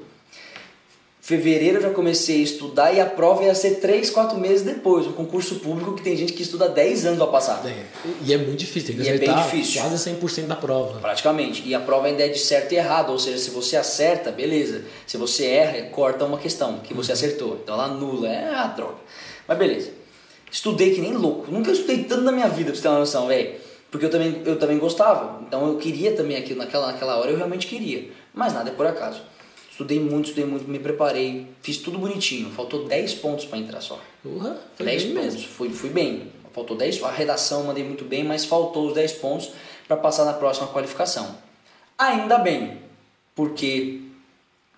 [1.24, 5.06] Fevereiro eu já comecei a estudar e a prova ia ser 3, 4 meses depois.
[5.06, 7.62] Um concurso público que tem gente que estuda 10 anos para passar.
[7.66, 7.82] É.
[8.22, 9.80] E é muito difícil, tem que E é bem difícil.
[9.80, 11.00] quase 100% da prova.
[11.00, 11.66] Praticamente.
[11.66, 14.82] E a prova ainda é de certo e errado, ou seja, se você acerta, beleza.
[15.06, 17.58] Se você erra, corta uma questão que você acertou.
[17.62, 18.98] Então ela anula, é a droga.
[19.48, 19.92] Mas beleza.
[20.52, 21.50] Estudei que nem louco.
[21.50, 23.54] Nunca estudei tanto na minha vida, pra você ter uma noção, velho.
[23.90, 25.40] Porque eu também, eu também gostava.
[25.40, 28.10] Então eu queria também aquilo naquela, naquela hora, eu realmente queria.
[28.34, 29.22] Mas nada é por acaso.
[29.74, 32.48] Estudei muito, estudei muito, me preparei, fiz tudo bonitinho.
[32.50, 34.00] Faltou 10 pontos para entrar só.
[34.76, 35.34] Foi 10 bem pontos.
[35.34, 35.48] mesmo.
[35.48, 36.30] Fui, fui bem.
[36.52, 39.50] Faltou 10, a redação eu mandei muito bem, mas faltou os 10 pontos
[39.88, 41.36] para passar na próxima qualificação.
[41.98, 42.78] Ainda bem,
[43.34, 44.02] porque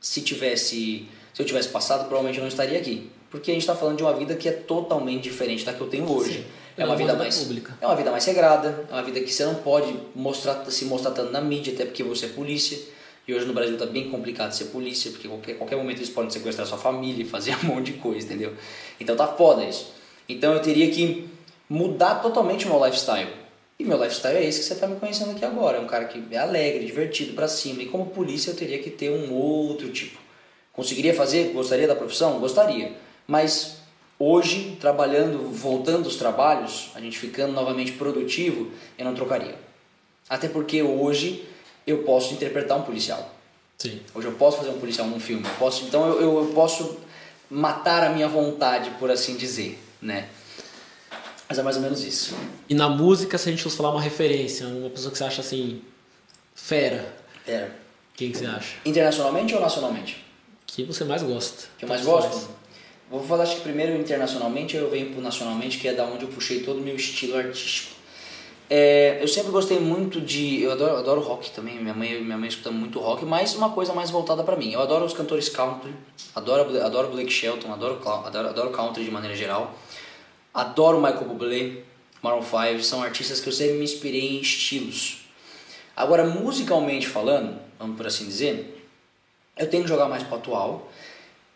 [0.01, 3.11] se tivesse, se eu tivesse passado, provavelmente eu não estaria aqui.
[3.31, 5.89] Porque a gente está falando de uma vida que é totalmente diferente da que eu
[5.89, 6.39] tenho hoje.
[6.39, 6.45] Sim.
[6.79, 7.77] É uma vida mais pública.
[7.83, 11.11] é uma vida mais regrada, é uma vida que você não pode mostrar, se mostrar
[11.11, 12.96] tanto na mídia, até porque você é polícia.
[13.27, 16.31] E hoje no Brasil está bem complicado ser polícia, porque qualquer, qualquer momento eles podem
[16.31, 18.55] sequestrar sua família e fazer um monte de coisa, entendeu?
[19.01, 19.93] Então tá foda isso.
[20.29, 21.29] Então eu teria que
[21.69, 23.31] mudar totalmente o meu lifestyle.
[23.79, 25.79] E meu lifestyle é esse que você está me conhecendo aqui agora.
[25.79, 27.83] É um cara que é alegre, divertido, pra cima.
[27.83, 30.19] E como polícia eu teria que ter um outro tipo.
[30.73, 31.53] Conseguiria fazer?
[31.53, 32.39] Gostaria da profissão?
[32.39, 32.93] Gostaria.
[33.27, 33.79] Mas
[34.19, 39.57] hoje, trabalhando, voltando dos trabalhos, a gente ficando novamente produtivo, eu não trocaria.
[40.29, 41.47] Até porque hoje
[41.87, 43.35] eu posso interpretar um policial.
[43.79, 44.01] Sim.
[44.15, 45.45] Hoje eu posso fazer um policial num filme.
[45.45, 46.99] Eu posso, então eu, eu, eu posso
[47.51, 50.29] matar a minha vontade, por assim dizer, né?
[51.49, 52.35] Mas é mais ou menos isso.
[52.69, 55.41] E na música, se a gente fosse falar uma referência, uma pessoa que você acha
[55.41, 55.81] assim,
[56.55, 57.15] fera.
[57.47, 57.69] É.
[58.15, 58.77] Quem que você acha?
[58.85, 60.25] Internacionalmente ou nacionalmente?
[60.67, 61.69] Que você mais gosta?
[61.79, 62.31] Que eu mais gosto?
[62.31, 62.49] faz.
[63.09, 66.25] Vou falar acho que primeiro internacionalmente, aí eu venho pro nacionalmente, que é da onde
[66.25, 67.95] eu puxei todo o meu estilo artístico.
[68.69, 70.63] É, eu sempre gostei muito de.
[70.63, 73.93] Eu adoro, adoro rock também, minha mãe, minha mãe escuta muito rock, mas uma coisa
[73.93, 74.73] mais voltada pra mim.
[74.73, 75.93] Eu adoro os cantores country,
[76.35, 79.73] adoro, adoro Blake Shelton, adoro, adoro, adoro country de maneira geral,
[80.53, 81.85] adoro Michael Bublé,
[82.21, 85.19] Maroon 5, são artistas que eu sempre me inspirei em estilos.
[85.95, 88.85] Agora, musicalmente falando, vamos por assim dizer,
[89.57, 90.91] eu tenho que jogar mais pro atual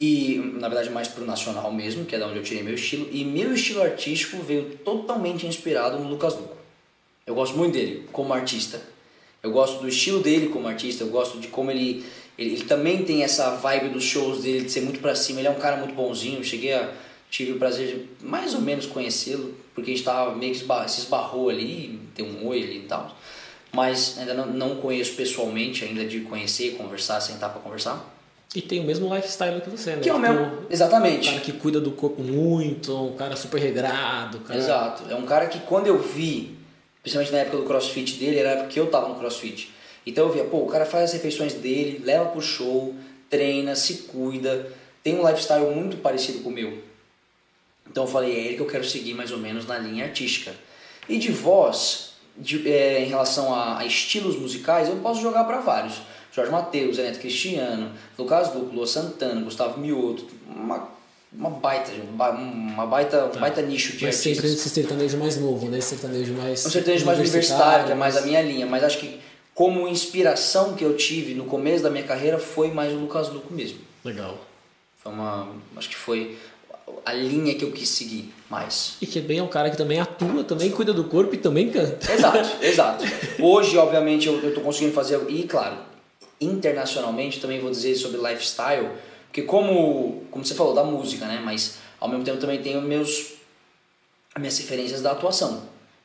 [0.00, 3.08] e, na verdade, mais pro nacional mesmo, que é da onde eu tirei meu estilo.
[3.11, 6.59] E meu estilo artístico veio totalmente inspirado no Lucas Luco.
[7.26, 8.80] Eu gosto muito dele como artista.
[9.42, 12.04] Eu gosto do estilo dele como artista, eu gosto de como ele,
[12.36, 15.40] ele, ele também tem essa vibe dos shows dele de ser muito pra cima.
[15.40, 16.44] Ele é um cara muito bonzinho.
[16.44, 16.92] Cheguei a
[17.30, 21.00] tive o prazer de mais ou menos conhecê-lo, porque a gente tava meio que se
[21.00, 23.16] esbarrou ali, deu um oi ali e tal.
[23.72, 28.04] Mas ainda não, não conheço pessoalmente, ainda de conhecer, conversar, sentar pra conversar.
[28.52, 30.02] E tem o mesmo lifestyle que você, né?
[30.02, 30.32] Que é o Tipo.
[30.32, 31.28] Um Exatamente.
[31.28, 34.38] cara que cuida do corpo muito, um cara super regrado.
[34.38, 34.58] um Cara...
[34.58, 35.04] Exato.
[35.08, 36.58] É um cara que quando eu vi,
[37.03, 39.70] principalmente na época do crossfit dele, era porque eu tava no crossfit.
[40.07, 42.94] Então eu via, pô, o cara faz as refeições dele, leva pro show,
[43.28, 44.70] treina, se cuida,
[45.03, 46.78] tem um lifestyle muito parecido com o meu.
[47.88, 50.55] Então eu falei, é ele que eu quero seguir mais ou menos na linha artística.
[51.09, 55.61] E de voz, de- é, em relação a, a estilos musicais, eu posso jogar para
[55.61, 55.94] vários.
[56.32, 60.88] Jorge Mateus, Neto Cristiano, Lucas Duco, Lua Santana, Gustavo Mioto, uma,
[61.32, 64.36] uma baita, uma baita, um baita nicho de Mas artistas.
[64.36, 65.78] sempre esse sertanejo mais novo, né?
[65.78, 66.66] Esse sertanejo mais.
[66.66, 69.20] Um sertanejo mais universitário, que é mais a minha linha, mas acho que
[69.54, 73.52] como inspiração que eu tive no começo da minha carreira foi mais o Lucas Luco
[73.52, 73.78] mesmo.
[74.04, 74.38] Legal.
[74.98, 76.36] Foi uma, acho que foi
[77.04, 78.96] a linha que eu quis seguir mais.
[79.00, 81.70] E que bem é um cara que também atua, também cuida do corpo e também
[81.70, 82.12] canta.
[82.12, 83.04] Exato, exato.
[83.38, 85.76] Hoje, obviamente, eu, eu tô conseguindo fazer, e claro,
[86.40, 88.88] internacionalmente também vou dizer sobre lifestyle,
[89.30, 91.40] porque como, como você falou, da música, né?
[91.44, 93.34] Mas ao mesmo tempo também tenho meus,
[94.34, 95.62] as minhas referências da atuação.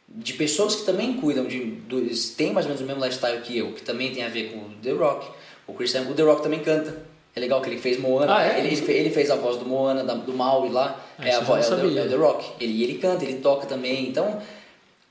[0.08, 1.60] De pessoas que também cuidam de.
[1.60, 2.00] Do,
[2.38, 4.60] tem mais ou menos o mesmo lifestyle que eu, que também tem a ver com
[4.60, 5.28] o The Rock.
[5.66, 7.02] O Chris o The Rock também canta.
[7.36, 8.38] É legal que ele fez Moana.
[8.38, 8.60] Ah, é?
[8.60, 11.04] ele, ele, fe- ele fez a voz do Moana, da- do Maui lá.
[11.18, 12.46] Ah, é, a voz, é, o The, é o The Rock.
[12.64, 14.08] Ele, ele canta, ele toca também.
[14.08, 14.40] Então,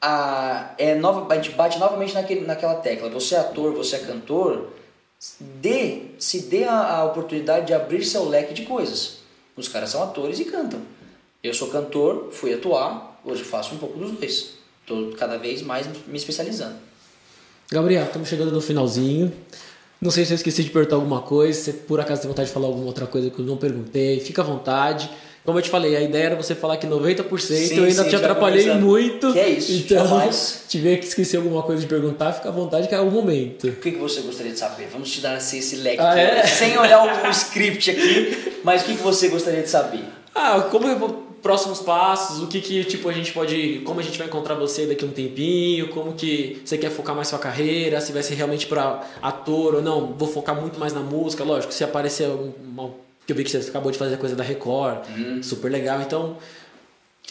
[0.00, 3.08] a, é nova, a gente bate novamente naquele, naquela tecla.
[3.10, 4.68] Você é ator, você é cantor,
[5.40, 9.18] dê, se dê a, a oportunidade de abrir seu leque de coisas.
[9.56, 10.80] Os caras são atores e cantam.
[11.42, 14.54] Eu sou cantor, fui atuar, hoje faço um pouco dos dois.
[14.80, 16.76] Estou cada vez mais me especializando.
[17.70, 19.32] Gabriel, estamos chegando no finalzinho.
[20.00, 22.54] Não sei se eu esqueci de perguntar alguma coisa, se por acaso tem vontade de
[22.54, 25.10] falar alguma outra coisa que eu não perguntei, fica à vontade.
[25.44, 28.08] Como eu te falei, a ideia era você falar que 90%, Sim, eu ainda sim,
[28.08, 29.30] te atrapalhei muito.
[29.32, 30.62] Que é isso, Então, jamais.
[30.68, 33.68] tiver que esquecer alguma coisa de perguntar, fica à vontade que é o momento.
[33.68, 34.88] O que, que você gostaria de saber?
[34.90, 36.46] Vamos te dar assim, esse leque, Ah, é?
[36.46, 40.04] sem olhar o, script aqui, mas o que, que você gostaria de saber?
[40.34, 44.02] Ah, como eu vou próximos passos, o que que tipo a gente pode, como a
[44.02, 47.38] gente vai encontrar você daqui a um tempinho, como que você quer focar mais sua
[47.38, 51.44] carreira, se vai ser realmente para ator ou não, vou focar muito mais na música,
[51.44, 52.90] lógico, se aparecer um- uma,
[53.26, 55.04] que eu vi que você acabou de fazer coisa da Record,
[55.42, 56.36] super legal, então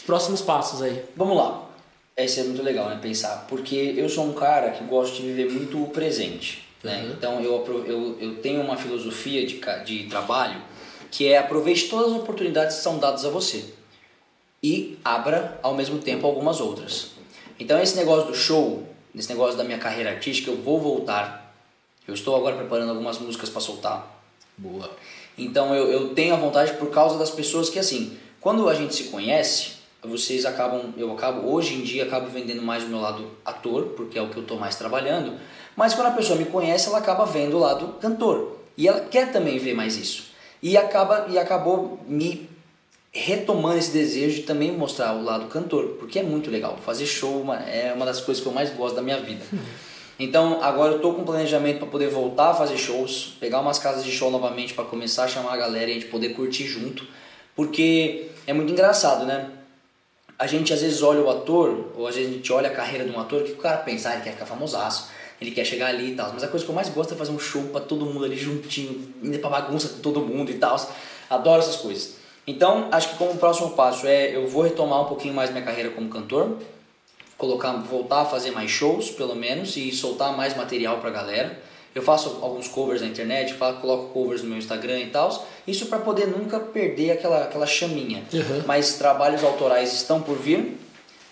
[0.06, 1.04] próximos passos aí.
[1.16, 1.68] Vamos lá.
[2.16, 2.98] Esse é muito legal, né?
[3.00, 3.46] Pensar.
[3.48, 6.64] Porque eu sou um cara que gosto de viver muito o presente.
[6.82, 7.02] Né?
[7.02, 7.12] Uhum.
[7.12, 10.60] Então eu, eu, eu tenho uma filosofia de, de trabalho
[11.10, 13.64] que é aproveite todas as oportunidades que são dadas a você.
[14.62, 17.12] E abra ao mesmo tempo algumas outras.
[17.58, 21.54] Então esse negócio do show, esse negócio da minha carreira artística, eu vou voltar.
[22.06, 24.22] Eu estou agora preparando algumas músicas para soltar.
[24.56, 24.90] Boa.
[25.36, 28.94] Então eu, eu tenho a vontade por causa das pessoas que assim, quando a gente
[28.94, 33.30] se conhece, vocês acabam, eu acabo hoje em dia acabo vendendo mais o meu lado
[33.44, 35.34] ator, porque é o que eu estou mais trabalhando.
[35.74, 39.32] Mas quando a pessoa me conhece, ela acaba vendo o lado cantor e ela quer
[39.32, 40.32] também ver mais isso.
[40.62, 42.48] E acaba e acabou me
[43.12, 46.78] retomando esse desejo de também mostrar o lado cantor, porque é muito legal.
[46.84, 49.44] Fazer show é uma das coisas que eu mais gosto da minha vida.
[50.18, 54.04] Então agora eu tô com planejamento para poder voltar a fazer shows, pegar umas casas
[54.04, 57.06] de show novamente para começar a chamar a galera e a gente poder curtir junto,
[57.56, 59.50] porque é muito engraçado, né?
[60.38, 63.04] A gente às vezes olha o ator, ou às vezes a gente olha a carreira
[63.04, 65.08] de um ator, que o cara pensa, ah, ele quer ficar famosaço,
[65.40, 66.32] ele quer chegar ali e tal.
[66.32, 68.36] Mas a coisa que eu mais gosto é fazer um show pra todo mundo ali
[68.36, 70.76] juntinho, indo pra bagunça com todo mundo e tal.
[71.30, 72.16] Adoro essas coisas.
[72.46, 75.90] Então, acho que como próximo passo é eu vou retomar um pouquinho mais minha carreira
[75.90, 76.58] como cantor,
[77.36, 81.58] colocar, voltar a fazer mais shows, pelo menos, e soltar mais material pra galera.
[81.94, 85.46] Eu faço alguns covers na internet, faço, coloco covers no meu Instagram e tal.
[85.66, 88.24] Isso para poder nunca perder aquela, aquela chaminha.
[88.32, 88.62] Uhum.
[88.66, 90.76] Mas trabalhos autorais estão por vir.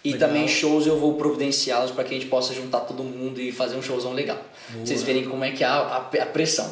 [0.04, 0.28] E Legal.
[0.28, 3.76] também shows eu vou providenciá-los para que a gente possa juntar todo mundo e fazer
[3.76, 4.38] um showzão legal.
[4.66, 6.68] Pra vocês verem como é que é a, a, a pressão.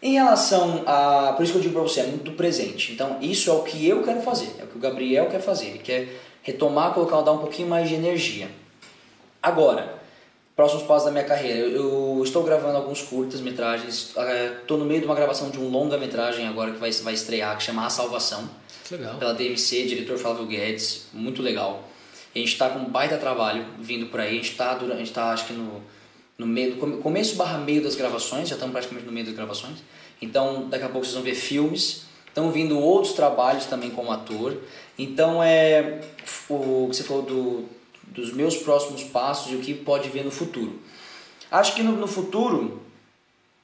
[0.00, 1.34] Em relação a.
[1.36, 2.92] Por isso que eu digo pra você, é muito do presente.
[2.92, 5.66] Então, isso é o que eu quero fazer, é o que o Gabriel quer fazer.
[5.66, 8.48] Ele quer retomar, colocar, dar um pouquinho mais de energia.
[9.42, 10.00] Agora,
[10.54, 11.58] próximos passos da minha carreira.
[11.60, 14.14] Eu, eu estou gravando alguns curtas-metragens.
[14.60, 17.62] Estou no meio de uma gravação de um longa-metragem agora que vai, vai estrear, que
[17.64, 18.48] chama A Salvação
[18.90, 19.16] Legal.
[19.16, 21.88] pela DMC, diretor Flávio Guedes, muito legal.
[22.34, 25.12] A gente está com um baita trabalho vindo por aí, a gente está a gente
[25.12, 25.82] tá, acho que no,
[26.38, 29.78] no meio, come- começo barra meio das gravações, já estamos praticamente no meio das gravações.
[30.20, 34.56] Então daqui a pouco vocês vão ver filmes, estão vindo outros trabalhos também como ator.
[34.98, 36.00] Então é
[36.48, 37.64] o que você falou do,
[38.06, 40.80] dos meus próximos passos e o que pode vir no futuro.
[41.50, 42.80] Acho que no, no futuro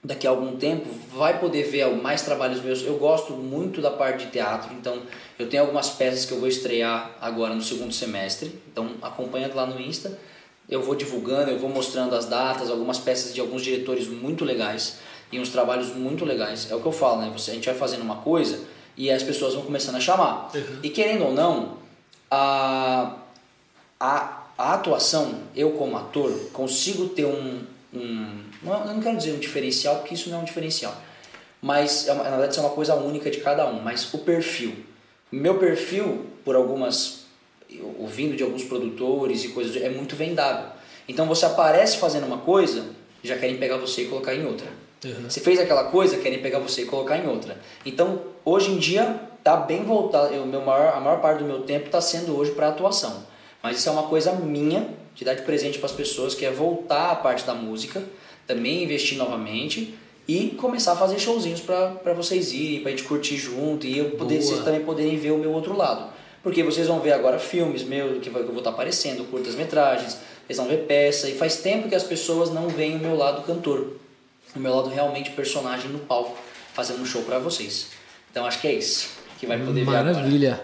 [0.04, 2.82] daqui a algum tempo vai poder ver mais trabalhos meus.
[2.82, 5.02] Eu gosto muito da parte de teatro, então
[5.38, 8.60] eu tenho algumas peças que eu vou estrear agora no segundo semestre.
[8.70, 10.18] Então acompanha lá no Insta.
[10.68, 14.98] Eu vou divulgando, eu vou mostrando as datas, algumas peças de alguns diretores muito legais
[15.30, 16.70] e uns trabalhos muito legais.
[16.70, 17.30] É o que eu falo, né?
[17.36, 18.60] Você, a gente vai fazendo uma coisa
[18.96, 20.50] e as pessoas vão começando a chamar.
[20.82, 21.78] E querendo ou não,
[22.30, 23.16] a,
[24.00, 27.62] a, a atuação, eu como ator, consigo ter um,
[27.92, 28.42] um.
[28.62, 30.94] não- Eu não quero dizer um diferencial, porque isso não é um diferencial.
[31.60, 33.80] Mas, é uma- na verdade, isso é uma coisa única de cada um.
[33.80, 34.74] Mas o perfil.
[35.30, 37.26] Meu perfil, por algumas.
[37.98, 40.70] ouvindo de alguns produtores e coisas, é muito vendável.
[41.06, 42.86] Então você aparece fazendo uma coisa,
[43.22, 44.66] já querem pegar você e colocar em outra.
[45.04, 45.28] Uhum.
[45.30, 47.56] Você fez aquela coisa, querem pegar você e colocar em outra.
[47.86, 50.34] Então, hoje em dia, tá bem voltado.
[50.34, 53.24] Eu, meu maior, a maior parte do meu tempo está sendo hoje para atuação.
[53.62, 56.50] Mas isso é uma coisa minha, de dar de presente para as pessoas, que é
[56.50, 58.02] voltar à parte da música,
[58.46, 59.94] também investir novamente
[60.26, 64.10] e começar a fazer showzinhos para vocês irem, para a gente curtir junto e eu
[64.10, 64.46] poder, Boa.
[64.46, 66.10] vocês também poderem ver o meu outro lado.
[66.42, 70.18] Porque vocês vão ver agora filmes meus que vai- que eu vou estar aparecendo, curtas-metragens,
[70.46, 73.42] vocês vão ver peça, e faz tempo que as pessoas não veem o meu lado
[73.42, 73.94] cantor
[74.54, 76.36] o meu lado realmente personagem no palco,
[76.74, 77.88] fazendo um show pra vocês.
[78.30, 80.12] Então acho que é isso que vai poder agora.
[80.12, 80.60] Maravilha.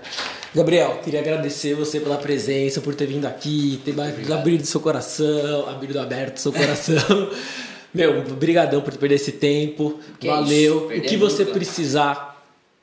[0.55, 3.95] Gabriel, queria agradecer você pela presença, por ter vindo aqui, ter
[4.32, 7.30] abrido seu coração, abrido aberto seu coração.
[7.93, 10.01] Meu, brigadão por perder esse tempo.
[10.18, 10.91] Que Valeu.
[10.91, 12.34] isso, o que você precisar,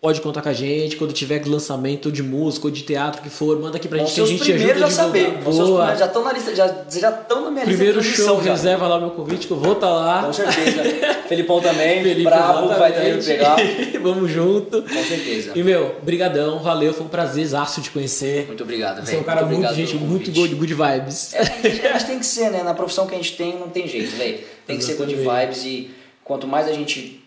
[0.02, 0.96] pode contar com a gente.
[0.96, 4.16] Quando tiver lançamento de música ou de teatro que for, manda aqui pra Vão gente
[4.16, 5.28] que a gente ajuda a saber.
[5.44, 5.44] Boa.
[5.44, 8.52] primeiros, já estão na lista, já, já estão na minha Primeiro lista de show, já.
[8.52, 10.24] reserva lá o meu convite que eu vou estar lá.
[10.24, 10.84] Com certeza.
[11.30, 13.92] Felipão também, Felipe, bravo, vai também exatamente.
[13.92, 14.02] pegar.
[14.02, 14.82] Vamos junto.
[14.82, 15.52] Com certeza.
[15.56, 18.48] E meu, brigadão, valeu, foi um prazerzaço de conhecer.
[18.48, 19.18] Muito obrigado, Você velho.
[19.20, 21.36] é um cara muito, obrigado gente, muito good, good vibes.
[21.36, 22.64] É, a gente- mas tem que ser, né?
[22.64, 24.40] Na profissão que a gente tem, não tem jeito, velho.
[24.66, 25.46] Tem que ser good Exatamente.
[25.46, 25.92] vibes e
[26.24, 27.21] quanto mais a gente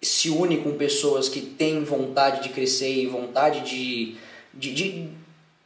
[0.00, 4.16] se une com pessoas que têm vontade de crescer e vontade de,
[4.54, 5.08] de, de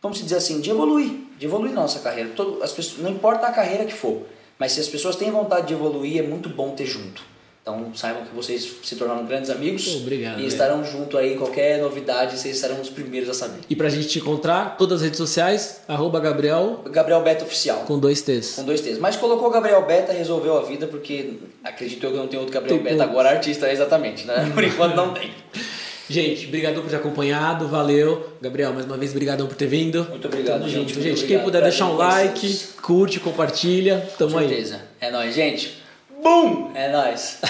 [0.01, 2.31] vamos dizer assim, de evoluir, de evoluir nossa carreira.
[2.31, 4.27] Todo, as pessoas, não importa a carreira que for,
[4.59, 7.32] mas se as pessoas têm vontade de evoluir, é muito bom ter junto.
[7.63, 10.49] Então saibam que vocês se tornaram grandes amigos obrigado, e velho.
[10.49, 13.61] estarão junto aí, qualquer novidade, vocês estarão os primeiros a saber.
[13.71, 17.85] E pra gente te encontrar, todas as redes sociais, arroba Gabriel Gabriel Beto Oficial.
[17.87, 18.57] com dois T's.
[18.57, 18.99] Com dois T's.
[18.99, 22.79] Mas colocou Gabriel Beta, resolveu a vida, porque acredito eu que não tem outro Gabriel
[22.83, 24.51] Tem Beta agora, artista, exatamente, né?
[24.53, 25.31] Por enquanto não tem.
[26.11, 28.29] Gente, obrigado por ter acompanhado, valeu.
[28.43, 30.05] Gabriel, mais uma vez, obrigadão por ter vindo.
[30.11, 31.09] Muito obrigado, Tamo gente, muito gente.
[31.13, 31.29] obrigado.
[31.29, 34.49] Quem puder Prazer deixar um like, curte, compartilha, tamo Com aí.
[34.49, 34.81] certeza.
[35.01, 35.81] É nóis, gente.
[36.23, 36.71] Bum!
[36.77, 37.41] É nóis.